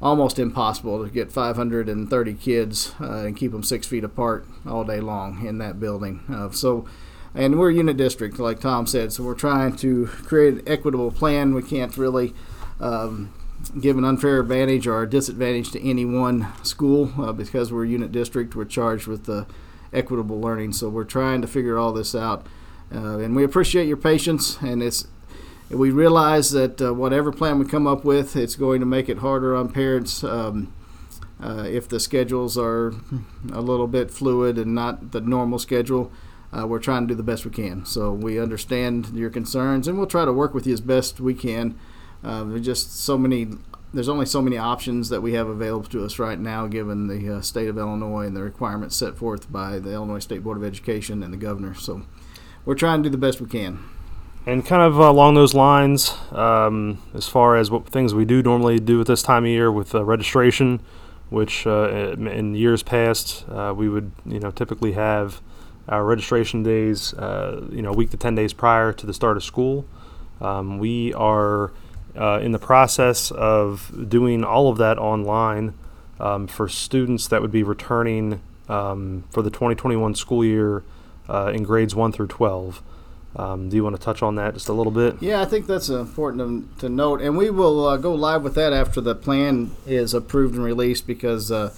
almost 0.00 0.38
impossible 0.38 1.04
to 1.04 1.10
get 1.10 1.30
530 1.30 2.34
kids 2.34 2.94
uh, 3.00 3.18
and 3.18 3.36
keep 3.36 3.52
them 3.52 3.62
six 3.62 3.86
feet 3.86 4.02
apart 4.02 4.46
all 4.66 4.84
day 4.84 5.00
long 5.00 5.46
in 5.46 5.58
that 5.58 5.78
building. 5.78 6.22
Uh, 6.32 6.50
so, 6.50 6.86
and 7.34 7.58
we're 7.58 7.70
a 7.70 7.74
unit 7.74 7.98
district, 7.98 8.38
like 8.38 8.60
Tom 8.60 8.86
said, 8.86 9.12
so 9.12 9.22
we're 9.22 9.34
trying 9.34 9.76
to 9.76 10.06
create 10.06 10.54
an 10.54 10.62
equitable 10.66 11.10
plan. 11.10 11.54
We 11.54 11.62
can't 11.62 11.94
really 11.98 12.34
um, 12.80 13.34
give 13.78 13.98
an 13.98 14.04
unfair 14.06 14.40
advantage 14.40 14.86
or 14.86 15.04
disadvantage 15.04 15.70
to 15.72 15.86
any 15.86 16.06
one 16.06 16.48
school 16.62 17.12
uh, 17.18 17.32
because 17.32 17.70
we're 17.70 17.84
a 17.84 17.88
unit 17.88 18.10
district. 18.10 18.56
We're 18.56 18.64
charged 18.64 19.06
with 19.06 19.26
the 19.26 19.46
equitable 19.92 20.40
learning, 20.40 20.72
so 20.72 20.88
we're 20.88 21.04
trying 21.04 21.42
to 21.42 21.48
figure 21.48 21.78
all 21.78 21.92
this 21.92 22.14
out. 22.14 22.46
Uh, 22.92 23.18
and 23.18 23.36
we 23.36 23.44
appreciate 23.44 23.86
your 23.86 23.96
patience. 23.96 24.58
And 24.60 24.82
it's 24.82 25.06
we 25.70 25.90
realize 25.90 26.50
that 26.50 26.82
uh, 26.82 26.92
whatever 26.92 27.30
plan 27.30 27.58
we 27.58 27.64
come 27.64 27.86
up 27.86 28.04
with, 28.04 28.34
it's 28.34 28.56
going 28.56 28.80
to 28.80 28.86
make 28.86 29.08
it 29.08 29.18
harder 29.18 29.54
on 29.54 29.68
parents 29.68 30.24
um, 30.24 30.72
uh, 31.42 31.64
if 31.68 31.88
the 31.88 32.00
schedules 32.00 32.58
are 32.58 32.92
a 33.52 33.60
little 33.60 33.86
bit 33.86 34.10
fluid 34.10 34.58
and 34.58 34.74
not 34.74 35.12
the 35.12 35.20
normal 35.20 35.58
schedule. 35.58 36.10
Uh, 36.52 36.66
we're 36.66 36.80
trying 36.80 37.06
to 37.06 37.08
do 37.08 37.14
the 37.14 37.22
best 37.22 37.44
we 37.44 37.50
can. 37.52 37.86
So 37.86 38.12
we 38.12 38.40
understand 38.40 39.10
your 39.14 39.30
concerns, 39.30 39.86
and 39.86 39.96
we'll 39.96 40.08
try 40.08 40.24
to 40.24 40.32
work 40.32 40.52
with 40.52 40.66
you 40.66 40.72
as 40.72 40.80
best 40.80 41.20
we 41.20 41.34
can. 41.34 41.78
Uh, 42.24 42.44
there's 42.44 42.66
just 42.66 43.00
so 43.00 43.16
many. 43.16 43.48
There's 43.92 44.08
only 44.08 44.26
so 44.26 44.40
many 44.40 44.56
options 44.56 45.08
that 45.08 45.20
we 45.20 45.32
have 45.32 45.48
available 45.48 45.88
to 45.90 46.04
us 46.04 46.18
right 46.18 46.38
now, 46.38 46.68
given 46.68 47.08
the 47.08 47.36
uh, 47.36 47.40
state 47.40 47.68
of 47.68 47.76
Illinois 47.76 48.26
and 48.26 48.36
the 48.36 48.42
requirements 48.42 48.94
set 48.94 49.16
forth 49.16 49.50
by 49.50 49.80
the 49.80 49.92
Illinois 49.92 50.20
State 50.20 50.44
Board 50.44 50.56
of 50.56 50.64
Education 50.64 51.24
and 51.24 51.32
the 51.32 51.36
governor. 51.36 51.74
So 51.74 52.02
we're 52.64 52.76
trying 52.76 53.02
to 53.02 53.08
do 53.08 53.10
the 53.10 53.18
best 53.18 53.40
we 53.40 53.48
can. 53.48 53.80
And 54.46 54.64
kind 54.64 54.82
of 54.82 55.00
uh, 55.00 55.10
along 55.10 55.34
those 55.34 55.54
lines, 55.54 56.14
um, 56.30 57.02
as 57.14 57.26
far 57.26 57.56
as 57.56 57.70
what 57.70 57.86
things 57.88 58.14
we 58.14 58.24
do 58.24 58.42
normally 58.42 58.78
do 58.78 59.00
at 59.00 59.08
this 59.08 59.22
time 59.22 59.44
of 59.44 59.50
year 59.50 59.72
with 59.72 59.94
uh, 59.94 60.04
registration, 60.04 60.80
which 61.28 61.66
uh, 61.66 62.12
in 62.12 62.54
years 62.54 62.82
past 62.82 63.44
uh, 63.50 63.74
we 63.76 63.88
would 63.88 64.12
you 64.24 64.38
know 64.38 64.50
typically 64.50 64.92
have 64.92 65.40
our 65.88 66.04
registration 66.04 66.62
days 66.62 67.12
you 67.18 67.82
know 67.82 67.90
a 67.90 67.94
week 67.94 68.10
to 68.10 68.16
ten 68.16 68.34
days 68.34 68.52
prior 68.52 68.92
to 68.92 69.04
the 69.04 69.12
start 69.12 69.36
of 69.36 69.42
school. 69.44 69.84
Um, 70.40 70.78
we 70.78 71.12
are 71.14 71.72
uh, 72.16 72.40
in 72.42 72.52
the 72.52 72.58
process 72.58 73.30
of 73.30 74.08
doing 74.08 74.44
all 74.44 74.68
of 74.68 74.78
that 74.78 74.98
online 74.98 75.74
um, 76.18 76.46
for 76.46 76.68
students 76.68 77.28
that 77.28 77.40
would 77.40 77.52
be 77.52 77.62
returning 77.62 78.40
um, 78.68 79.24
for 79.30 79.42
the 79.42 79.50
2021 79.50 80.14
school 80.14 80.44
year 80.44 80.84
uh, 81.28 81.50
in 81.54 81.62
grades 81.62 81.94
1 81.94 82.12
through 82.12 82.28
12. 82.28 82.82
Um, 83.36 83.68
do 83.68 83.76
you 83.76 83.84
want 83.84 83.94
to 83.94 84.02
touch 84.02 84.22
on 84.22 84.34
that 84.36 84.54
just 84.54 84.68
a 84.68 84.72
little 84.72 84.90
bit? 84.90 85.16
Yeah, 85.20 85.40
I 85.40 85.44
think 85.44 85.66
that's 85.66 85.88
important 85.88 86.78
to, 86.78 86.80
to 86.80 86.88
note, 86.88 87.20
and 87.20 87.36
we 87.38 87.48
will 87.48 87.86
uh, 87.86 87.96
go 87.96 88.12
live 88.14 88.42
with 88.42 88.54
that 88.56 88.72
after 88.72 89.00
the 89.00 89.14
plan 89.14 89.70
is 89.86 90.14
approved 90.14 90.56
and 90.56 90.64
released 90.64 91.06
because 91.06 91.52
uh, 91.52 91.72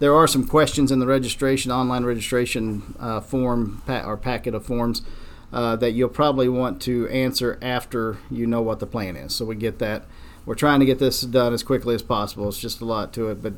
there 0.00 0.14
are 0.14 0.26
some 0.26 0.46
questions 0.46 0.92
in 0.92 0.98
the 0.98 1.06
registration, 1.06 1.72
online 1.72 2.04
registration 2.04 2.94
uh, 3.00 3.20
form 3.20 3.82
pa- 3.86 4.04
or 4.04 4.18
packet 4.18 4.54
of 4.54 4.66
forms 4.66 5.00
uh, 5.52 5.76
that 5.76 5.92
you'll 5.92 6.08
probably 6.08 6.48
want 6.48 6.80
to 6.82 7.08
answer 7.08 7.58
after 7.62 8.18
you 8.30 8.46
know 8.46 8.62
what 8.62 8.80
the 8.80 8.86
plan 8.86 9.16
is. 9.16 9.34
So 9.34 9.44
we 9.44 9.56
get 9.56 9.78
that. 9.78 10.04
We're 10.44 10.54
trying 10.54 10.80
to 10.80 10.86
get 10.86 10.98
this 10.98 11.20
done 11.22 11.52
as 11.52 11.62
quickly 11.62 11.94
as 11.94 12.02
possible. 12.02 12.48
It's 12.48 12.58
just 12.58 12.80
a 12.80 12.84
lot 12.84 13.12
to 13.14 13.28
it, 13.28 13.42
but 13.42 13.54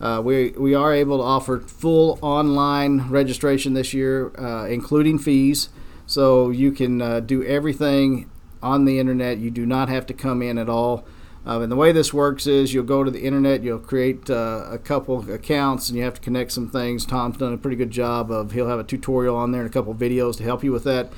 uh, 0.00 0.20
we 0.20 0.50
we 0.50 0.74
are 0.74 0.92
able 0.92 1.18
to 1.18 1.24
offer 1.24 1.60
full 1.60 2.18
online 2.20 3.08
registration 3.08 3.74
this 3.74 3.94
year, 3.94 4.32
uh, 4.38 4.66
including 4.66 5.18
fees. 5.18 5.68
So 6.06 6.50
you 6.50 6.72
can 6.72 7.00
uh, 7.00 7.20
do 7.20 7.42
everything 7.44 8.30
on 8.62 8.84
the 8.84 8.98
internet. 8.98 9.38
You 9.38 9.50
do 9.50 9.64
not 9.64 9.88
have 9.88 10.06
to 10.06 10.14
come 10.14 10.42
in 10.42 10.58
at 10.58 10.68
all. 10.68 11.06
Uh, 11.46 11.60
and 11.60 11.70
the 11.70 11.76
way 11.76 11.92
this 11.92 12.12
works 12.12 12.46
is 12.46 12.72
you'll 12.72 12.84
go 12.84 13.04
to 13.04 13.10
the 13.10 13.22
internet, 13.22 13.62
you'll 13.62 13.78
create 13.78 14.30
uh, 14.30 14.66
a 14.70 14.78
couple 14.78 15.30
accounts, 15.30 15.90
and 15.90 15.98
you 15.98 16.02
have 16.02 16.14
to 16.14 16.20
connect 16.20 16.50
some 16.52 16.68
things. 16.68 17.04
Tom's 17.04 17.36
done 17.36 17.52
a 17.52 17.58
pretty 17.58 17.76
good 17.76 17.90
job 17.90 18.30
of 18.30 18.52
he'll 18.52 18.68
have 18.68 18.78
a 18.78 18.84
tutorial 18.84 19.36
on 19.36 19.52
there 19.52 19.60
and 19.60 19.68
a 19.68 19.72
couple 19.72 19.94
videos 19.94 20.38
to 20.38 20.42
help 20.42 20.64
you 20.64 20.72
with 20.72 20.84
that. 20.84 21.12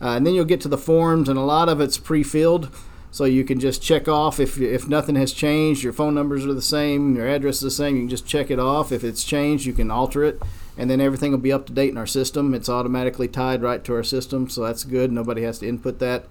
Uh, 0.00 0.16
and 0.16 0.26
then 0.26 0.34
you'll 0.34 0.44
get 0.44 0.60
to 0.62 0.68
the 0.68 0.78
forms, 0.78 1.28
and 1.28 1.38
a 1.38 1.42
lot 1.42 1.68
of 1.68 1.80
it's 1.80 1.98
pre-filled, 1.98 2.74
so 3.10 3.24
you 3.24 3.44
can 3.44 3.60
just 3.60 3.82
check 3.82 4.08
off 4.08 4.40
if 4.40 4.58
if 4.58 4.88
nothing 4.88 5.16
has 5.16 5.32
changed. 5.32 5.82
Your 5.82 5.92
phone 5.92 6.14
numbers 6.14 6.46
are 6.46 6.54
the 6.54 6.62
same, 6.62 7.16
your 7.16 7.28
address 7.28 7.56
is 7.56 7.62
the 7.62 7.70
same. 7.70 7.96
You 7.96 8.02
can 8.02 8.08
just 8.08 8.26
check 8.26 8.50
it 8.50 8.58
off. 8.58 8.92
If 8.92 9.04
it's 9.04 9.24
changed, 9.24 9.66
you 9.66 9.72
can 9.72 9.90
alter 9.90 10.24
it, 10.24 10.40
and 10.78 10.88
then 10.88 11.00
everything 11.00 11.32
will 11.32 11.38
be 11.38 11.52
up 11.52 11.66
to 11.66 11.72
date 11.72 11.90
in 11.90 11.98
our 11.98 12.06
system. 12.06 12.54
It's 12.54 12.68
automatically 12.68 13.28
tied 13.28 13.62
right 13.62 13.84
to 13.84 13.94
our 13.94 14.04
system, 14.04 14.48
so 14.48 14.62
that's 14.62 14.84
good. 14.84 15.12
Nobody 15.12 15.42
has 15.42 15.58
to 15.58 15.68
input 15.68 15.98
that. 15.98 16.26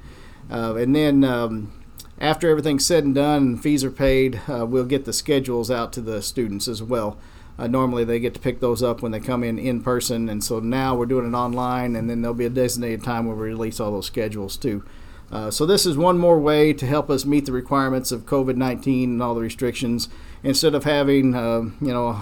Uh, 0.50 0.76
and 0.76 0.96
then 0.96 1.24
um, 1.24 1.72
after 2.20 2.50
everything's 2.50 2.86
said 2.86 3.04
and 3.04 3.14
done 3.14 3.44
and 3.44 3.62
fees 3.62 3.84
are 3.84 3.92
paid, 3.92 4.42
uh, 4.48 4.66
we'll 4.66 4.86
get 4.86 5.06
the 5.06 5.14
schedules 5.14 5.70
out 5.70 5.94
to 5.94 6.02
the 6.02 6.22
students 6.22 6.68
as 6.68 6.82
well. 6.82 7.18
Uh, 7.60 7.68
normally 7.68 8.06
they 8.06 8.22
get 8.22 8.34
to 8.34 8.40
pick 8.40 8.62
those 8.62 8.82
up 8.82 9.02
when 9.02 9.12
they 9.12 9.20
come 9.20 9.44
in 9.44 9.60
in 9.60 9.82
person, 9.82 10.30
and 10.30 10.42
so 10.42 10.60
now 10.60 10.96
we're 10.96 11.06
doing 11.06 11.28
it 11.28 11.36
online, 11.36 11.94
and 11.94 12.10
then 12.10 12.22
there'll 12.22 12.34
be 12.34 12.46
a 12.46 12.50
designated 12.50 13.04
time 13.04 13.26
where 13.26 13.36
we 13.36 13.50
release 13.50 13.82
all 13.82 13.92
those 13.92 14.06
schedules 14.06 14.56
too. 14.56 14.82
Uh, 15.30 15.52
so 15.52 15.66
this 15.66 15.86
is 15.86 15.98
one 15.98 16.18
more 16.18 16.40
way 16.40 16.72
to 16.72 16.86
help 16.86 17.10
us 17.10 17.26
meet 17.26 17.46
the 17.46 17.52
requirements 17.52 18.14
of 18.14 18.26
COVID-19 18.26 19.04
and 19.04 19.22
all 19.22 19.36
the 19.36 19.42
restrictions. 19.42 20.08
Instead 20.42 20.74
of 20.74 20.86
having, 20.86 21.36
uh, 21.36 21.64
you 21.82 21.94
know, 21.94 22.14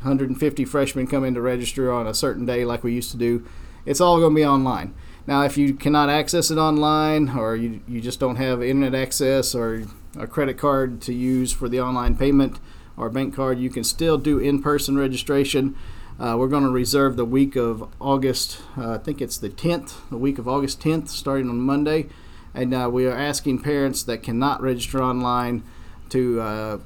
150 0.00 0.64
freshmen 0.64 1.06
come 1.06 1.24
in 1.24 1.34
to 1.34 1.42
register 1.42 1.92
on 1.92 2.06
a 2.06 2.14
certain 2.14 2.46
day 2.46 2.64
like 2.64 2.82
we 2.82 2.94
used 2.94 3.10
to 3.10 3.18
do, 3.18 3.46
it's 3.84 4.00
all 4.00 4.18
going 4.18 4.32
to 4.32 4.36
be 4.36 4.46
online. 4.46 4.94
Now, 5.26 5.42
if 5.42 5.58
you 5.58 5.74
cannot 5.74 6.08
access 6.08 6.50
it 6.50 6.56
online, 6.56 7.30
or 7.30 7.54
you, 7.54 7.82
you 7.86 8.00
just 8.00 8.18
don't 8.18 8.36
have 8.36 8.62
internet 8.62 8.94
access 8.94 9.54
or 9.54 9.84
a 10.18 10.26
credit 10.26 10.56
card 10.56 11.02
to 11.02 11.12
use 11.12 11.52
for 11.52 11.68
the 11.68 11.80
online 11.80 12.16
payment, 12.16 12.58
or 12.96 13.10
bank 13.10 13.34
card, 13.34 13.58
you 13.58 13.70
can 13.70 13.84
still 13.84 14.18
do 14.18 14.38
in 14.38 14.62
person 14.62 14.96
registration. 14.96 15.76
Uh, 16.18 16.34
we're 16.38 16.48
going 16.48 16.62
to 16.62 16.70
reserve 16.70 17.16
the 17.16 17.24
week 17.24 17.56
of 17.56 17.92
August, 18.00 18.60
uh, 18.78 18.92
I 18.92 18.98
think 18.98 19.20
it's 19.20 19.36
the 19.36 19.50
10th, 19.50 20.08
the 20.10 20.16
week 20.16 20.38
of 20.38 20.48
August 20.48 20.80
10th, 20.80 21.08
starting 21.08 21.50
on 21.50 21.60
Monday. 21.60 22.06
And 22.54 22.72
uh, 22.72 22.88
we 22.90 23.06
are 23.06 23.16
asking 23.16 23.60
parents 23.60 24.02
that 24.04 24.22
cannot 24.22 24.62
register 24.62 25.02
online 25.02 25.62
to 26.08 26.40
uh, 26.40 26.78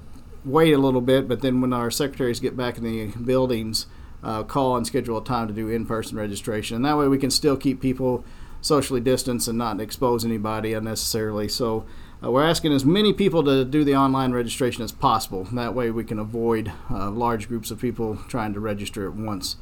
wait 0.45 0.73
a 0.73 0.79
little 0.79 1.00
bit, 1.00 1.29
but 1.29 1.43
then 1.43 1.61
when 1.61 1.73
our 1.73 1.90
secretaries 1.93 2.40
get 2.40 2.57
back 2.57 2.76
in 2.76 2.83
the 2.83 3.07
buildings, 3.19 3.87
uh, 4.23 4.43
call 4.43 4.76
and 4.76 4.87
schedule 4.87 5.19
a 5.19 5.25
time 5.25 5.49
to 5.49 5.55
do 5.55 5.69
in 5.69 5.87
person 5.87 6.19
registration. 6.19 6.76
And 6.76 6.85
that 6.85 6.99
way 6.99 7.09
we 7.09 7.19
can 7.19 7.31
still 7.31 7.57
keep 7.57 7.81
people 7.81 8.25
socially 8.61 9.00
distanced 9.00 9.49
and 9.49 9.57
not 9.57 9.81
expose 9.81 10.25
anybody 10.25 10.75
unnecessarily. 10.75 11.49
So 11.49 11.87
uh, 12.22 12.30
we're 12.30 12.44
asking 12.46 12.72
as 12.72 12.84
many 12.84 13.12
people 13.12 13.42
to 13.44 13.64
do 13.64 13.84
the 13.84 13.96
online 13.96 14.32
registration 14.32 14.82
as 14.84 14.92
possible. 14.92 15.44
That 15.52 15.74
way, 15.74 15.90
we 15.90 16.04
can 16.04 16.18
avoid 16.18 16.72
uh, 16.90 17.10
large 17.10 17.48
groups 17.48 17.70
of 17.70 17.80
people 17.80 18.18
trying 18.28 18.52
to 18.54 18.60
register 18.60 19.06
at 19.08 19.14
once. 19.14 19.56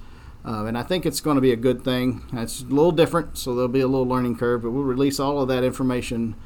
Uh, 0.44 0.64
and 0.64 0.78
I 0.78 0.82
think 0.82 1.04
it's 1.04 1.20
going 1.20 1.34
to 1.34 1.40
be 1.40 1.52
a 1.52 1.56
good 1.56 1.84
thing. 1.84 2.22
It's 2.32 2.62
a 2.62 2.66
little 2.66 2.92
different, 2.92 3.36
so 3.36 3.54
there'll 3.54 3.68
be 3.68 3.80
a 3.80 3.86
little 3.88 4.06
learning 4.06 4.36
curve, 4.36 4.62
but 4.62 4.70
we'll 4.70 4.84
release 4.84 5.20
all 5.20 5.40
of 5.42 5.48
that 5.48 5.62
information 5.62 6.36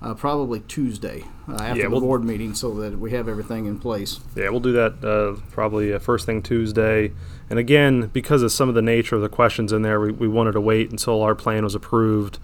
uh, 0.00 0.14
probably 0.14 0.60
Tuesday 0.60 1.24
uh, 1.46 1.54
after 1.56 1.76
Yeah, 1.80 1.84
the 1.84 1.90
we'll- 1.90 2.00
board 2.00 2.24
meeting 2.24 2.54
so 2.54 2.72
that 2.80 2.98
we 2.98 3.10
have 3.10 3.28
everything 3.28 3.66
in 3.66 3.78
place. 3.78 4.20
Yeah, 4.34 4.48
we'll 4.48 4.60
do 4.60 4.72
that 4.72 5.04
uh, 5.04 5.38
probably 5.50 5.92
uh, 5.92 5.98
first 5.98 6.24
thing 6.24 6.40
Tuesday. 6.42 7.12
And 7.50 7.58
again, 7.58 8.06
because 8.12 8.42
of 8.42 8.50
some 8.50 8.68
of 8.70 8.74
the 8.74 8.82
nature 8.82 9.16
of 9.16 9.20
the 9.22 9.28
questions 9.28 9.72
in 9.72 9.82
there, 9.82 10.00
we, 10.00 10.10
we 10.12 10.28
wanted 10.28 10.52
to 10.52 10.60
wait 10.60 10.90
until 10.90 11.20
our 11.20 11.34
plan 11.34 11.64
was 11.64 11.74
approved 11.74 12.38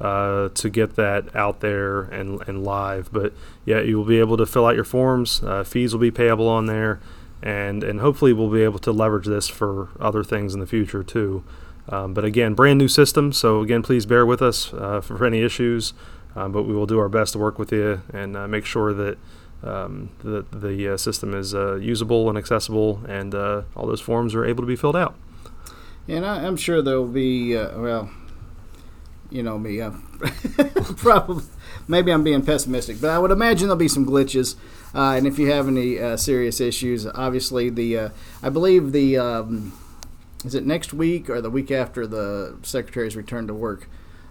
uh, 0.00 0.48
to 0.48 0.70
get 0.70 0.96
that 0.96 1.34
out 1.36 1.60
there 1.60 2.02
and, 2.02 2.40
and 2.48 2.64
live. 2.64 3.10
But 3.12 3.32
yeah, 3.64 3.80
you 3.80 3.98
will 3.98 4.04
be 4.04 4.18
able 4.18 4.36
to 4.38 4.46
fill 4.46 4.66
out 4.66 4.74
your 4.74 4.84
forms. 4.84 5.42
Uh, 5.42 5.62
fees 5.64 5.92
will 5.92 6.00
be 6.00 6.10
payable 6.10 6.48
on 6.48 6.66
there. 6.66 7.00
And, 7.42 7.82
and 7.82 8.00
hopefully 8.00 8.32
we'll 8.32 8.50
be 8.50 8.62
able 8.62 8.78
to 8.80 8.92
leverage 8.92 9.26
this 9.26 9.48
for 9.48 9.88
other 9.98 10.22
things 10.22 10.54
in 10.54 10.60
the 10.60 10.66
future 10.66 11.02
too. 11.02 11.42
Um, 11.88 12.14
but 12.14 12.24
again, 12.24 12.54
brand 12.54 12.78
new 12.78 12.88
system. 12.88 13.32
So 13.32 13.62
again, 13.62 13.82
please 13.82 14.06
bear 14.06 14.24
with 14.24 14.42
us 14.42 14.72
uh, 14.72 15.00
for 15.00 15.24
any 15.24 15.42
issues. 15.42 15.92
Um, 16.36 16.52
but 16.52 16.62
we 16.62 16.74
will 16.74 16.86
do 16.86 16.98
our 17.00 17.08
best 17.08 17.32
to 17.32 17.38
work 17.38 17.58
with 17.58 17.72
you 17.72 18.02
and 18.12 18.36
uh, 18.36 18.46
make 18.46 18.64
sure 18.64 18.94
that 18.94 19.18
um, 19.64 20.10
the 20.20 20.46
the 20.52 20.94
uh, 20.94 20.96
system 20.96 21.34
is 21.34 21.52
usable 21.52 22.28
and 22.28 22.38
accessible, 22.38 23.02
and 23.08 23.34
all 23.34 23.86
those 23.86 24.00
forms 24.00 24.34
are 24.34 24.44
able 24.44 24.62
to 24.62 24.66
be 24.66 24.76
filled 24.76 24.96
out. 24.96 25.16
And 26.06 26.24
I, 26.24 26.46
I'm 26.46 26.56
sure 26.56 26.82
there 26.82 26.98
will 26.98 27.08
be, 27.08 27.56
well, 27.56 28.10
you 29.30 29.42
know 29.42 29.58
me, 29.58 29.80
uh, 29.80 29.92
probably, 30.96 31.44
maybe 31.88 32.12
I'm 32.12 32.24
being 32.24 32.44
pessimistic, 32.44 33.00
but 33.00 33.10
I 33.10 33.18
would 33.18 33.30
imagine 33.30 33.68
there'll 33.68 33.76
be 33.76 33.88
some 33.88 34.06
glitches. 34.06 34.56
Uh, 34.94 35.14
and 35.16 35.26
if 35.26 35.38
you 35.38 35.50
have 35.50 35.68
any 35.68 35.98
uh, 35.98 36.16
serious 36.16 36.60
issues, 36.60 37.06
obviously 37.06 37.70
the, 37.70 37.98
uh, 37.98 38.08
I 38.42 38.48
believe 38.48 38.92
the, 38.92 39.18
um, 39.18 39.72
is 40.44 40.54
it 40.54 40.66
next 40.66 40.92
week 40.92 41.30
or 41.30 41.40
the 41.40 41.50
week 41.50 41.70
after 41.70 42.06
the 42.06 42.56
secretary's 42.62 43.16
return 43.16 43.46
to 43.46 43.54
work? 43.54 43.88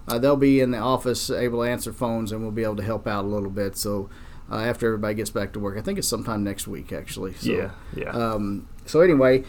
Uh, 0.07 0.17
they'll 0.17 0.35
be 0.35 0.59
in 0.59 0.71
the 0.71 0.77
office 0.77 1.29
able 1.29 1.63
to 1.63 1.69
answer 1.69 1.93
phones 1.93 2.31
and 2.31 2.41
we'll 2.41 2.51
be 2.51 2.63
able 2.63 2.75
to 2.75 2.83
help 2.83 3.07
out 3.07 3.25
a 3.25 3.27
little 3.27 3.49
bit. 3.49 3.77
So 3.77 4.09
uh, 4.51 4.57
after 4.57 4.87
everybody 4.87 5.13
gets 5.13 5.29
back 5.29 5.53
to 5.53 5.59
work, 5.59 5.77
I 5.77 5.81
think 5.81 5.99
it's 5.99 6.07
sometime 6.07 6.43
next 6.43 6.67
week 6.67 6.91
actually. 6.91 7.35
So, 7.35 7.51
yeah, 7.51 7.71
yeah. 7.95 8.09
um, 8.09 8.67
so 8.85 9.01
anyway, 9.01 9.43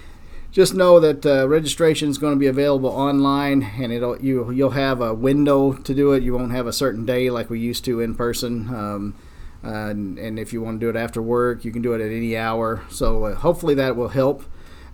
just 0.53 0.75
know 0.75 1.01
that 1.01 1.25
uh, 1.25 1.49
registration 1.49 2.09
is 2.09 2.19
going 2.19 2.35
to 2.35 2.39
be 2.39 2.47
available 2.47 2.91
online, 2.91 3.63
and 3.79 3.93
it'll 3.93 4.21
you 4.21 4.51
you'll 4.51 4.71
have 4.71 5.01
a 5.01 5.15
window 5.15 5.73
to 5.73 5.95
do 5.95 6.13
it. 6.13 6.23
You 6.23 6.35
won't 6.35 6.53
have 6.53 6.67
a 6.67 6.73
certain 6.73 7.07
day 7.07 7.31
like 7.31 7.51
we 7.51 7.61
used 7.61 7.85
to 7.85 8.01
in 8.01 8.15
person. 8.15 8.75
Um, 8.75 9.15
and, 9.63 10.19
and 10.19 10.39
if 10.39 10.53
you 10.53 10.63
want 10.63 10.81
to 10.81 10.87
do 10.87 10.91
it 10.91 11.01
after 11.01 11.21
work, 11.21 11.65
you 11.65 11.71
can 11.71 11.83
do 11.83 11.93
it 11.93 12.01
at 12.01 12.11
any 12.11 12.37
hour. 12.37 12.83
So 12.91 13.25
uh, 13.25 13.35
hopefully 13.35 13.75
that 13.75 13.97
will 13.97 14.09
help. 14.09 14.45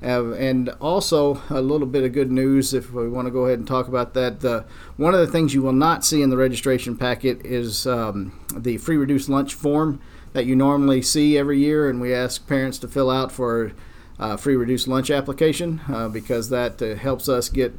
Uh, 0.02 0.32
and 0.32 0.68
also 0.80 1.40
a 1.48 1.62
little 1.62 1.86
bit 1.86 2.04
of 2.04 2.12
good 2.12 2.30
news 2.30 2.75
if 2.75 2.92
we 2.92 3.08
want 3.08 3.26
to 3.26 3.30
go 3.30 3.46
ahead 3.46 3.58
and 3.58 3.66
talk 3.66 3.88
about 3.88 4.12
that. 4.14 4.44
Uh, 4.44 4.62
one 4.96 5.14
of 5.14 5.20
the 5.20 5.26
things 5.26 5.54
you 5.54 5.62
will 5.62 5.72
not 5.72 6.04
see 6.04 6.20
in 6.20 6.30
the 6.30 6.36
registration 6.36 6.96
packet 6.96 7.44
is 7.46 7.86
um, 7.86 8.38
the 8.54 8.76
free 8.76 8.96
reduced 8.96 9.28
lunch 9.28 9.54
form 9.54 10.00
that 10.34 10.44
you 10.44 10.54
normally 10.54 11.00
see 11.00 11.38
every 11.38 11.58
year, 11.58 11.88
and 11.88 11.98
we 11.98 12.12
ask 12.12 12.46
parents 12.46 12.78
to 12.78 12.88
fill 12.88 13.10
out 13.10 13.32
for 13.32 13.72
uh, 14.18 14.37
free 14.37 14.56
reduced 14.56 14.88
lunch 14.88 15.11
application 15.11 15.80
uh, 15.88 16.08
because 16.08 16.49
that 16.49 16.80
uh, 16.80 16.94
helps 16.94 17.28
us 17.28 17.49
get 17.49 17.78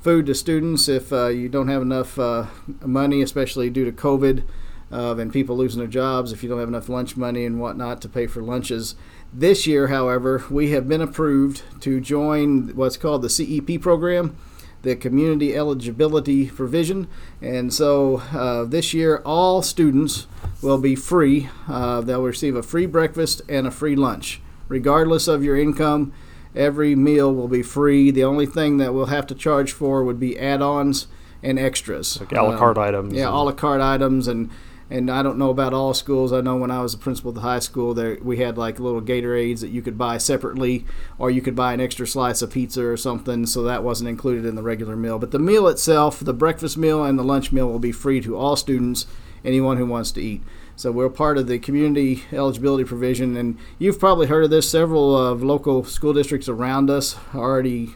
food 0.00 0.26
to 0.26 0.34
students 0.34 0.88
if 0.88 1.12
uh, 1.12 1.28
you 1.28 1.48
don't 1.48 1.68
have 1.68 1.82
enough 1.82 2.18
uh, 2.18 2.46
money, 2.82 3.22
especially 3.22 3.70
due 3.70 3.84
to 3.84 3.92
COVID 3.92 4.42
and 4.90 5.32
people 5.32 5.56
losing 5.56 5.80
their 5.80 5.88
jobs. 5.88 6.30
If 6.30 6.42
you 6.42 6.48
don't 6.48 6.60
have 6.60 6.68
enough 6.68 6.88
lunch 6.88 7.16
money 7.16 7.44
and 7.44 7.60
whatnot 7.60 8.00
to 8.02 8.08
pay 8.08 8.26
for 8.26 8.42
lunches. 8.42 8.94
This 9.32 9.66
year, 9.66 9.88
however, 9.88 10.44
we 10.48 10.70
have 10.70 10.88
been 10.88 11.00
approved 11.00 11.62
to 11.80 12.00
join 12.00 12.68
what's 12.76 12.96
called 12.96 13.22
the 13.22 13.28
CEP 13.28 13.80
program, 13.80 14.36
the 14.82 14.94
Community 14.94 15.56
Eligibility 15.56 16.48
Provision. 16.48 17.08
And 17.42 17.74
so 17.74 18.18
uh, 18.32 18.64
this 18.64 18.94
year, 18.94 19.20
all 19.24 19.62
students 19.62 20.28
will 20.62 20.78
be 20.78 20.94
free. 20.94 21.48
Uh, 21.66 22.02
they'll 22.02 22.22
receive 22.22 22.54
a 22.54 22.62
free 22.62 22.86
breakfast 22.86 23.42
and 23.48 23.66
a 23.66 23.72
free 23.72 23.96
lunch 23.96 24.40
regardless 24.68 25.28
of 25.28 25.44
your 25.44 25.56
income. 25.56 26.12
Every 26.54 26.94
meal 26.94 27.34
will 27.34 27.48
be 27.48 27.62
free. 27.62 28.10
The 28.12 28.24
only 28.24 28.46
thing 28.46 28.76
that 28.78 28.94
we'll 28.94 29.06
have 29.06 29.26
to 29.26 29.34
charge 29.34 29.72
for 29.72 30.04
would 30.04 30.20
be 30.20 30.38
add-ons 30.38 31.08
and 31.42 31.58
extras, 31.58 32.20
like 32.20 32.32
a 32.32 32.36
la 32.36 32.50
Um, 32.52 32.58
carte 32.58 32.78
items. 32.78 33.12
Yeah, 33.12 33.28
a 33.28 33.34
la 33.42 33.52
carte 33.52 33.80
items, 33.80 34.28
and 34.28 34.50
and 34.90 35.10
I 35.10 35.22
don't 35.22 35.38
know 35.38 35.50
about 35.50 35.72
all 35.72 35.94
schools. 35.94 36.32
I 36.32 36.42
know 36.42 36.56
when 36.56 36.70
I 36.70 36.82
was 36.82 36.94
a 36.94 36.98
principal 36.98 37.30
at 37.30 37.36
the 37.36 37.40
high 37.40 37.58
school, 37.58 37.94
there 37.94 38.18
we 38.22 38.36
had 38.36 38.56
like 38.56 38.78
little 38.78 39.00
Gatorades 39.00 39.60
that 39.60 39.70
you 39.70 39.82
could 39.82 39.98
buy 39.98 40.18
separately, 40.18 40.86
or 41.18 41.30
you 41.30 41.42
could 41.42 41.56
buy 41.56 41.72
an 41.72 41.80
extra 41.80 42.06
slice 42.06 42.40
of 42.42 42.50
pizza 42.50 42.84
or 42.84 42.96
something. 42.96 43.46
So 43.46 43.62
that 43.64 43.82
wasn't 43.82 44.10
included 44.10 44.44
in 44.46 44.54
the 44.54 44.62
regular 44.62 44.94
meal. 44.94 45.18
But 45.18 45.32
the 45.32 45.38
meal 45.38 45.66
itself, 45.68 46.20
the 46.20 46.34
breakfast 46.34 46.78
meal 46.78 47.02
and 47.02 47.18
the 47.18 47.24
lunch 47.24 47.50
meal, 47.50 47.68
will 47.68 47.78
be 47.78 47.92
free 47.92 48.20
to 48.20 48.36
all 48.36 48.56
students, 48.56 49.06
anyone 49.44 49.76
who 49.76 49.86
wants 49.86 50.10
to 50.12 50.22
eat. 50.22 50.42
So 50.76 50.90
we're 50.90 51.08
part 51.08 51.38
of 51.38 51.46
the 51.46 51.58
community 51.58 52.24
eligibility 52.32 52.84
provision, 52.84 53.36
and 53.36 53.58
you've 53.78 54.00
probably 54.00 54.26
heard 54.26 54.44
of 54.44 54.50
this. 54.50 54.68
Several 54.68 55.16
of 55.16 55.42
local 55.42 55.84
school 55.84 56.12
districts 56.12 56.48
around 56.48 56.90
us 56.90 57.16
are 57.32 57.40
already 57.40 57.94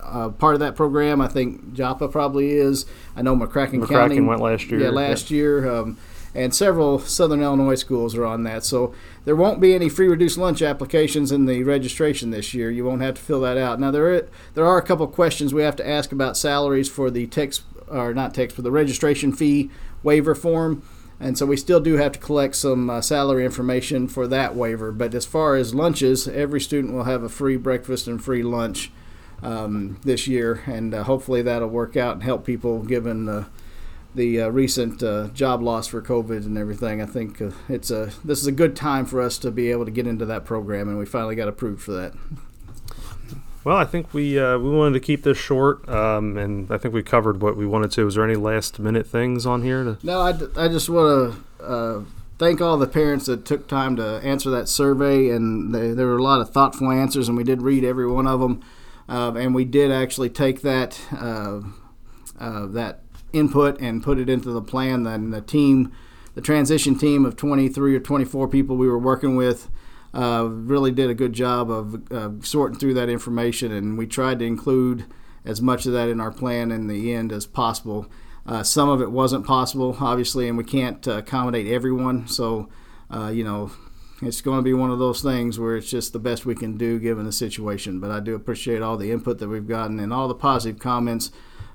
uh, 0.00 0.28
part 0.30 0.54
of 0.54 0.60
that 0.60 0.76
program. 0.76 1.20
I 1.20 1.28
think 1.28 1.72
Joppa 1.72 2.08
probably 2.08 2.52
is. 2.52 2.86
I 3.16 3.22
know 3.22 3.36
McCracken, 3.36 3.80
McCracken 3.80 3.88
County 3.88 4.20
went 4.20 4.40
last 4.40 4.70
year. 4.70 4.80
Yeah, 4.80 4.90
last 4.90 5.30
year. 5.30 5.68
Um, 5.68 5.98
and 6.34 6.54
several 6.54 6.98
Southern 7.00 7.42
Illinois 7.42 7.74
schools 7.74 8.14
are 8.14 8.24
on 8.24 8.44
that. 8.44 8.64
So 8.64 8.94
there 9.24 9.34
won't 9.34 9.60
be 9.60 9.74
any 9.74 9.88
free 9.88 10.08
reduced 10.08 10.38
lunch 10.38 10.62
applications 10.62 11.32
in 11.32 11.46
the 11.46 11.64
registration 11.64 12.30
this 12.30 12.54
year. 12.54 12.70
You 12.70 12.84
won't 12.84 13.02
have 13.02 13.14
to 13.14 13.20
fill 13.20 13.40
that 13.40 13.58
out. 13.58 13.80
Now 13.80 13.90
there 13.90 14.14
are, 14.14 14.28
there 14.54 14.66
are 14.66 14.78
a 14.78 14.82
couple 14.82 15.06
questions 15.08 15.52
we 15.52 15.62
have 15.62 15.76
to 15.76 15.88
ask 15.88 16.12
about 16.12 16.36
salaries 16.36 16.88
for 16.88 17.10
the 17.10 17.26
text 17.26 17.62
or 17.90 18.14
not 18.14 18.34
text 18.34 18.56
for 18.56 18.62
the 18.62 18.70
registration 18.70 19.32
fee 19.32 19.70
waiver 20.02 20.34
form. 20.34 20.82
And 21.18 21.36
so 21.36 21.44
we 21.44 21.58
still 21.58 21.80
do 21.80 21.98
have 21.98 22.12
to 22.12 22.18
collect 22.18 22.56
some 22.56 22.88
uh, 22.88 23.02
salary 23.02 23.44
information 23.44 24.08
for 24.08 24.26
that 24.28 24.56
waiver. 24.56 24.90
But 24.90 25.14
as 25.14 25.26
far 25.26 25.54
as 25.54 25.74
lunches, 25.74 26.26
every 26.26 26.62
student 26.62 26.94
will 26.94 27.04
have 27.04 27.22
a 27.22 27.28
free 27.28 27.58
breakfast 27.58 28.08
and 28.08 28.22
free 28.24 28.42
lunch 28.42 28.90
um, 29.42 30.00
this 30.02 30.26
year, 30.26 30.62
and 30.66 30.94
uh, 30.94 31.04
hopefully 31.04 31.42
that'll 31.42 31.68
work 31.68 31.96
out 31.96 32.14
and 32.14 32.22
help 32.22 32.44
people 32.44 32.82
given 32.82 33.26
the 33.26 33.46
the 34.12 34.40
uh, 34.40 34.48
recent 34.48 35.00
uh, 35.04 35.28
job 35.28 35.62
loss 35.62 35.86
for 35.86 36.02
COVID 36.02 36.44
and 36.44 36.58
everything. 36.58 37.00
I 37.00 37.06
think 37.06 37.40
uh, 37.40 37.50
it's 37.68 37.90
a 37.90 38.10
this 38.24 38.40
is 38.40 38.46
a 38.46 38.52
good 38.52 38.74
time 38.74 39.06
for 39.06 39.20
us 39.20 39.38
to 39.38 39.50
be 39.50 39.70
able 39.70 39.84
to 39.84 39.90
get 39.90 40.06
into 40.06 40.26
that 40.26 40.44
program, 40.44 40.88
and 40.88 40.98
we 40.98 41.06
finally 41.06 41.36
got 41.36 41.48
approved 41.48 41.82
for 41.82 41.92
that. 41.92 42.14
Well, 43.62 43.76
I 43.76 43.84
think 43.84 44.14
we 44.14 44.38
uh, 44.38 44.56
we 44.58 44.70
wanted 44.70 44.94
to 44.94 45.00
keep 45.00 45.22
this 45.22 45.36
short, 45.36 45.86
um, 45.88 46.38
and 46.38 46.70
I 46.70 46.78
think 46.78 46.94
we 46.94 47.02
covered 47.02 47.42
what 47.42 47.56
we 47.56 47.66
wanted 47.66 47.90
to. 47.92 48.04
Was 48.06 48.14
there 48.14 48.24
any 48.24 48.36
last 48.36 48.78
minute 48.78 49.06
things 49.06 49.44
on 49.44 49.62
here? 49.62 49.84
To- 49.84 49.98
No, 50.02 50.20
I, 50.20 50.32
d- 50.32 50.46
I 50.56 50.68
just 50.68 50.88
want 50.88 51.34
to 51.58 51.64
uh, 51.64 52.00
thank 52.38 52.62
all 52.62 52.78
the 52.78 52.86
parents 52.86 53.26
that 53.26 53.44
took 53.44 53.68
time 53.68 53.96
to 53.96 54.20
answer 54.24 54.48
that 54.50 54.66
survey, 54.66 55.28
and 55.28 55.74
they, 55.74 55.90
there 55.92 56.06
were 56.06 56.16
a 56.16 56.22
lot 56.22 56.40
of 56.40 56.50
thoughtful 56.50 56.90
answers, 56.90 57.28
and 57.28 57.36
we 57.36 57.44
did 57.44 57.60
read 57.60 57.84
every 57.84 58.10
one 58.10 58.26
of 58.26 58.40
them, 58.40 58.62
uh, 59.10 59.34
and 59.34 59.54
we 59.54 59.66
did 59.66 59.92
actually 59.92 60.30
take 60.30 60.62
that 60.62 60.98
uh, 61.12 61.60
uh, 62.38 62.64
that 62.66 63.00
input 63.34 63.78
and 63.78 64.02
put 64.02 64.18
it 64.18 64.30
into 64.30 64.50
the 64.52 64.62
plan. 64.62 65.02
Then 65.02 65.30
the 65.32 65.42
team, 65.42 65.92
the 66.34 66.40
transition 66.40 66.96
team 66.96 67.26
of 67.26 67.36
23 67.36 67.94
or 67.94 68.00
24 68.00 68.48
people 68.48 68.78
we 68.78 68.88
were 68.88 68.98
working 68.98 69.36
with. 69.36 69.68
Uh, 70.12 70.48
really 70.50 70.90
did 70.90 71.08
a 71.08 71.14
good 71.14 71.32
job 71.32 71.70
of 71.70 72.12
uh, 72.12 72.30
sorting 72.40 72.78
through 72.78 72.94
that 72.94 73.08
information, 73.08 73.70
and 73.70 73.96
we 73.96 74.06
tried 74.06 74.40
to 74.40 74.44
include 74.44 75.06
as 75.44 75.62
much 75.62 75.86
of 75.86 75.92
that 75.92 76.08
in 76.08 76.20
our 76.20 76.32
plan 76.32 76.72
in 76.72 76.88
the 76.88 77.14
end 77.14 77.32
as 77.32 77.46
possible. 77.46 78.10
Uh, 78.44 78.62
some 78.62 78.88
of 78.88 79.00
it 79.00 79.10
wasn't 79.12 79.46
possible, 79.46 79.96
obviously, 80.00 80.48
and 80.48 80.58
we 80.58 80.64
can't 80.64 81.06
uh, 81.06 81.18
accommodate 81.18 81.68
everyone. 81.68 82.26
So, 82.26 82.68
uh, 83.14 83.28
you 83.28 83.44
know, 83.44 83.70
it's 84.22 84.40
going 84.40 84.58
to 84.58 84.62
be 84.62 84.74
one 84.74 84.90
of 84.90 84.98
those 84.98 85.22
things 85.22 85.58
where 85.58 85.76
it's 85.76 85.90
just 85.90 86.12
the 86.12 86.18
best 86.18 86.44
we 86.44 86.54
can 86.54 86.76
do 86.76 86.98
given 86.98 87.24
the 87.24 87.32
situation. 87.32 88.00
But 88.00 88.10
I 88.10 88.20
do 88.20 88.34
appreciate 88.34 88.82
all 88.82 88.96
the 88.96 89.12
input 89.12 89.38
that 89.38 89.48
we've 89.48 89.68
gotten 89.68 90.00
and 90.00 90.12
all 90.12 90.26
the 90.26 90.34
positive 90.34 90.80
comments. 90.80 91.30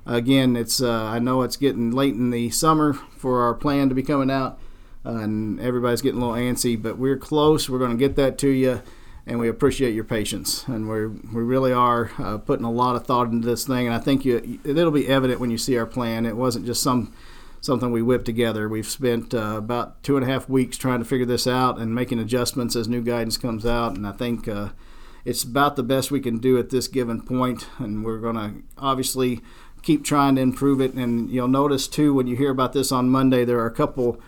Again, 0.06 0.56
it's 0.56 0.82
I 0.82 1.18
know 1.18 1.42
it's 1.42 1.58
getting 1.58 1.90
late 1.90 2.14
in 2.14 2.30
the 2.30 2.52
summer 2.52 2.94
for 2.94 3.42
our 3.42 3.56
plan 3.56 3.90
to 3.90 3.96
be 3.96 4.04
coming 4.04 4.30
out, 4.30 4.60
uh, 5.06 5.18
and 5.18 5.60
everybody's 5.60 6.02
getting 6.02 6.22
a 6.22 6.28
little 6.28 6.42
antsy, 6.42 6.82
but 6.82 6.98
we're 6.98 7.18
close. 7.18 7.70
We're 7.70 7.80
going 7.80 7.92
to 7.92 7.98
get 7.98 8.16
that 8.16 8.38
to 8.40 8.50
you 8.50 8.82
and 9.28 9.40
we 9.40 9.50
appreciate 9.50 9.94
your 9.94 10.04
patience. 10.04 10.66
And 10.68 10.88
we 10.90 11.08
we 11.08 11.42
really 11.42 11.74
are 11.74 12.12
uh, 12.20 12.38
putting 12.38 12.66
a 12.66 12.72
lot 12.72 12.96
of 12.96 13.06
thought 13.06 13.32
into 13.32 13.48
this 13.48 13.66
thing. 13.66 13.88
And 13.88 13.96
I 13.96 14.00
think 14.00 14.26
you, 14.26 14.60
it'll 14.64 14.92
be 14.92 15.08
evident 15.08 15.40
when 15.40 15.52
you 15.52 15.58
see 15.58 15.78
our 15.78 15.86
plan. 15.86 16.26
It 16.26 16.36
wasn't 16.36 16.66
just 16.66 16.84
some 16.84 17.14
something 17.62 17.92
we 17.92 18.02
whipped 18.02 18.26
together. 18.26 18.70
We've 18.70 18.88
spent 18.88 19.34
uh, 19.34 19.56
about 19.58 20.04
two 20.04 20.18
and 20.18 20.24
a 20.24 20.32
half 20.32 20.48
weeks 20.48 20.78
trying 20.78 21.00
to 21.00 21.06
figure 21.06 21.26
this 21.26 21.48
out 21.48 21.80
and 21.80 21.96
making 21.96 22.20
adjustments 22.20 22.76
as 22.76 22.88
new 22.88 23.02
guidance 23.02 23.38
comes 23.38 23.66
out. 23.66 23.96
And 23.96 24.06
I 24.06 24.12
think 24.12 24.48
uh, 24.48 24.70
it's 25.24 25.44
about 25.44 25.76
the 25.76 25.82
best 25.82 26.12
we 26.12 26.20
can 26.20 26.38
do 26.38 26.60
at 26.60 26.70
this 26.70 26.88
given 26.88 27.22
point. 27.24 27.68
And 27.80 28.06
we're 28.06 28.20
going 28.20 28.36
to 28.36 28.64
obviously 28.78 29.42
keep 29.82 30.04
trying 30.04 30.36
to 30.36 30.42
improve 30.42 30.80
it. 30.80 30.94
And 30.94 31.32
you'll 31.32 31.48
notice 31.48 31.88
too 31.88 32.14
when 32.14 32.28
you 32.28 32.36
hear 32.36 32.52
about 32.52 32.74
this 32.74 32.92
on 32.92 33.10
Monday, 33.10 33.44
there 33.44 33.60
are 33.60 33.66
a 33.66 33.72
couple 33.72 34.22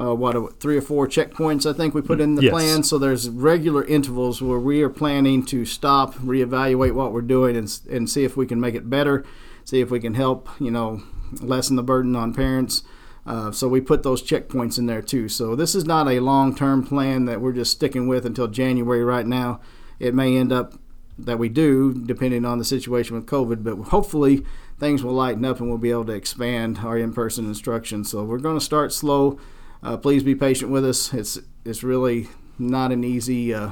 uh, 0.00 0.14
what 0.14 0.58
three 0.60 0.76
or 0.76 0.80
four 0.80 1.06
checkpoints 1.06 1.68
I 1.68 1.76
think 1.76 1.94
we 1.94 2.00
put 2.02 2.20
in 2.20 2.34
the 2.36 2.42
Yes. 2.44 2.50
plan. 2.52 2.82
So 2.82 2.98
there's 2.98 3.28
regular 3.28 3.84
intervals 3.84 4.40
where 4.40 4.58
we 4.58 4.82
are 4.82 4.88
planning 4.88 5.44
to 5.46 5.64
stop, 5.64 6.14
reevaluate 6.16 6.92
what 6.94 7.12
we're 7.12 7.20
doing, 7.22 7.56
and 7.56 7.80
and 7.90 8.08
see 8.08 8.24
if 8.24 8.36
we 8.36 8.46
can 8.46 8.60
make 8.60 8.74
it 8.74 8.88
better, 8.88 9.24
see 9.64 9.80
if 9.80 9.90
we 9.90 10.00
can 10.00 10.14
help 10.14 10.48
you 10.58 10.70
know 10.70 11.02
lessen 11.42 11.76
the 11.76 11.82
burden 11.82 12.16
on 12.16 12.32
parents. 12.34 12.82
Uh, 13.26 13.52
so 13.52 13.68
we 13.68 13.80
put 13.80 14.02
those 14.02 14.22
checkpoints 14.22 14.78
in 14.78 14.86
there 14.86 15.02
too. 15.02 15.28
So 15.28 15.54
this 15.54 15.74
is 15.74 15.84
not 15.84 16.08
a 16.08 16.20
long-term 16.20 16.86
plan 16.86 17.26
that 17.26 17.40
we're 17.40 17.52
just 17.52 17.70
sticking 17.72 18.08
with 18.08 18.24
until 18.24 18.48
January 18.48 19.04
right 19.04 19.26
now. 19.26 19.60
It 19.98 20.14
may 20.14 20.36
end 20.36 20.52
up 20.52 20.74
that 21.18 21.38
we 21.38 21.50
do, 21.50 21.92
depending 21.92 22.46
on 22.46 22.56
the 22.58 22.64
situation 22.64 23.14
with 23.14 23.26
COVID. 23.26 23.62
But 23.62 23.76
hopefully, 23.90 24.42
things 24.80 25.04
will 25.04 25.12
lighten 25.12 25.44
up 25.44 25.60
and 25.60 25.68
we'll 25.68 25.76
be 25.78 25.90
able 25.90 26.06
to 26.06 26.12
expand 26.14 26.78
our 26.78 26.96
in-person 26.96 27.44
instruction. 27.44 28.04
So 28.04 28.24
we're 28.24 28.38
going 28.38 28.58
to 28.58 28.64
start 28.64 28.90
slow. 28.92 29.38
Uh, 29.82 29.96
please 29.96 30.22
be 30.22 30.34
patient 30.34 30.70
with 30.70 30.84
us. 30.84 31.12
It's 31.14 31.38
it's 31.64 31.82
really 31.82 32.28
not 32.58 32.92
an 32.92 33.04
easy 33.04 33.54
uh, 33.54 33.70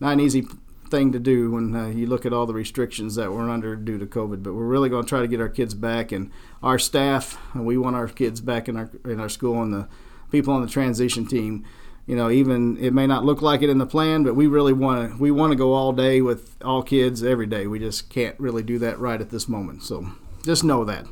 not 0.00 0.12
an 0.12 0.20
easy 0.20 0.46
thing 0.90 1.12
to 1.12 1.18
do 1.18 1.50
when 1.50 1.74
uh, 1.74 1.88
you 1.88 2.06
look 2.06 2.24
at 2.24 2.32
all 2.32 2.46
the 2.46 2.54
restrictions 2.54 3.16
that 3.16 3.32
we're 3.32 3.50
under 3.50 3.76
due 3.76 3.98
to 3.98 4.06
COVID. 4.06 4.42
But 4.42 4.54
we're 4.54 4.66
really 4.66 4.88
going 4.88 5.04
to 5.04 5.08
try 5.08 5.20
to 5.20 5.28
get 5.28 5.40
our 5.40 5.48
kids 5.48 5.74
back 5.74 6.12
and 6.12 6.30
our 6.62 6.78
staff. 6.78 7.38
We 7.54 7.76
want 7.76 7.96
our 7.96 8.08
kids 8.08 8.40
back 8.40 8.68
in 8.68 8.76
our 8.76 8.90
in 9.04 9.20
our 9.20 9.28
school 9.28 9.62
and 9.62 9.72
the 9.72 9.88
people 10.30 10.52
on 10.52 10.62
the 10.62 10.68
transition 10.68 11.26
team. 11.26 11.64
You 12.06 12.14
know, 12.14 12.30
even 12.30 12.76
it 12.78 12.92
may 12.92 13.06
not 13.06 13.24
look 13.24 13.42
like 13.42 13.62
it 13.62 13.70
in 13.70 13.78
the 13.78 13.86
plan, 13.86 14.22
but 14.22 14.34
we 14.34 14.46
really 14.46 14.72
want 14.72 15.12
to 15.12 15.18
we 15.18 15.30
want 15.30 15.52
to 15.52 15.56
go 15.56 15.74
all 15.74 15.92
day 15.92 16.20
with 16.20 16.56
all 16.64 16.82
kids 16.82 17.22
every 17.22 17.46
day. 17.46 17.66
We 17.66 17.78
just 17.78 18.10
can't 18.10 18.38
really 18.38 18.62
do 18.62 18.78
that 18.80 18.98
right 18.98 19.20
at 19.20 19.30
this 19.30 19.48
moment. 19.48 19.82
So 19.82 20.06
just 20.44 20.64
know 20.64 20.84
that. 20.84 21.06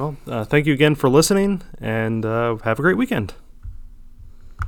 Well, 0.00 0.16
uh, 0.26 0.44
thank 0.44 0.66
you 0.66 0.72
again 0.72 0.94
for 0.94 1.10
listening, 1.10 1.60
and 1.78 2.24
uh, 2.24 2.56
have 2.64 2.78
a 2.78 2.82
great 2.82 2.96
weekend. 2.96 3.34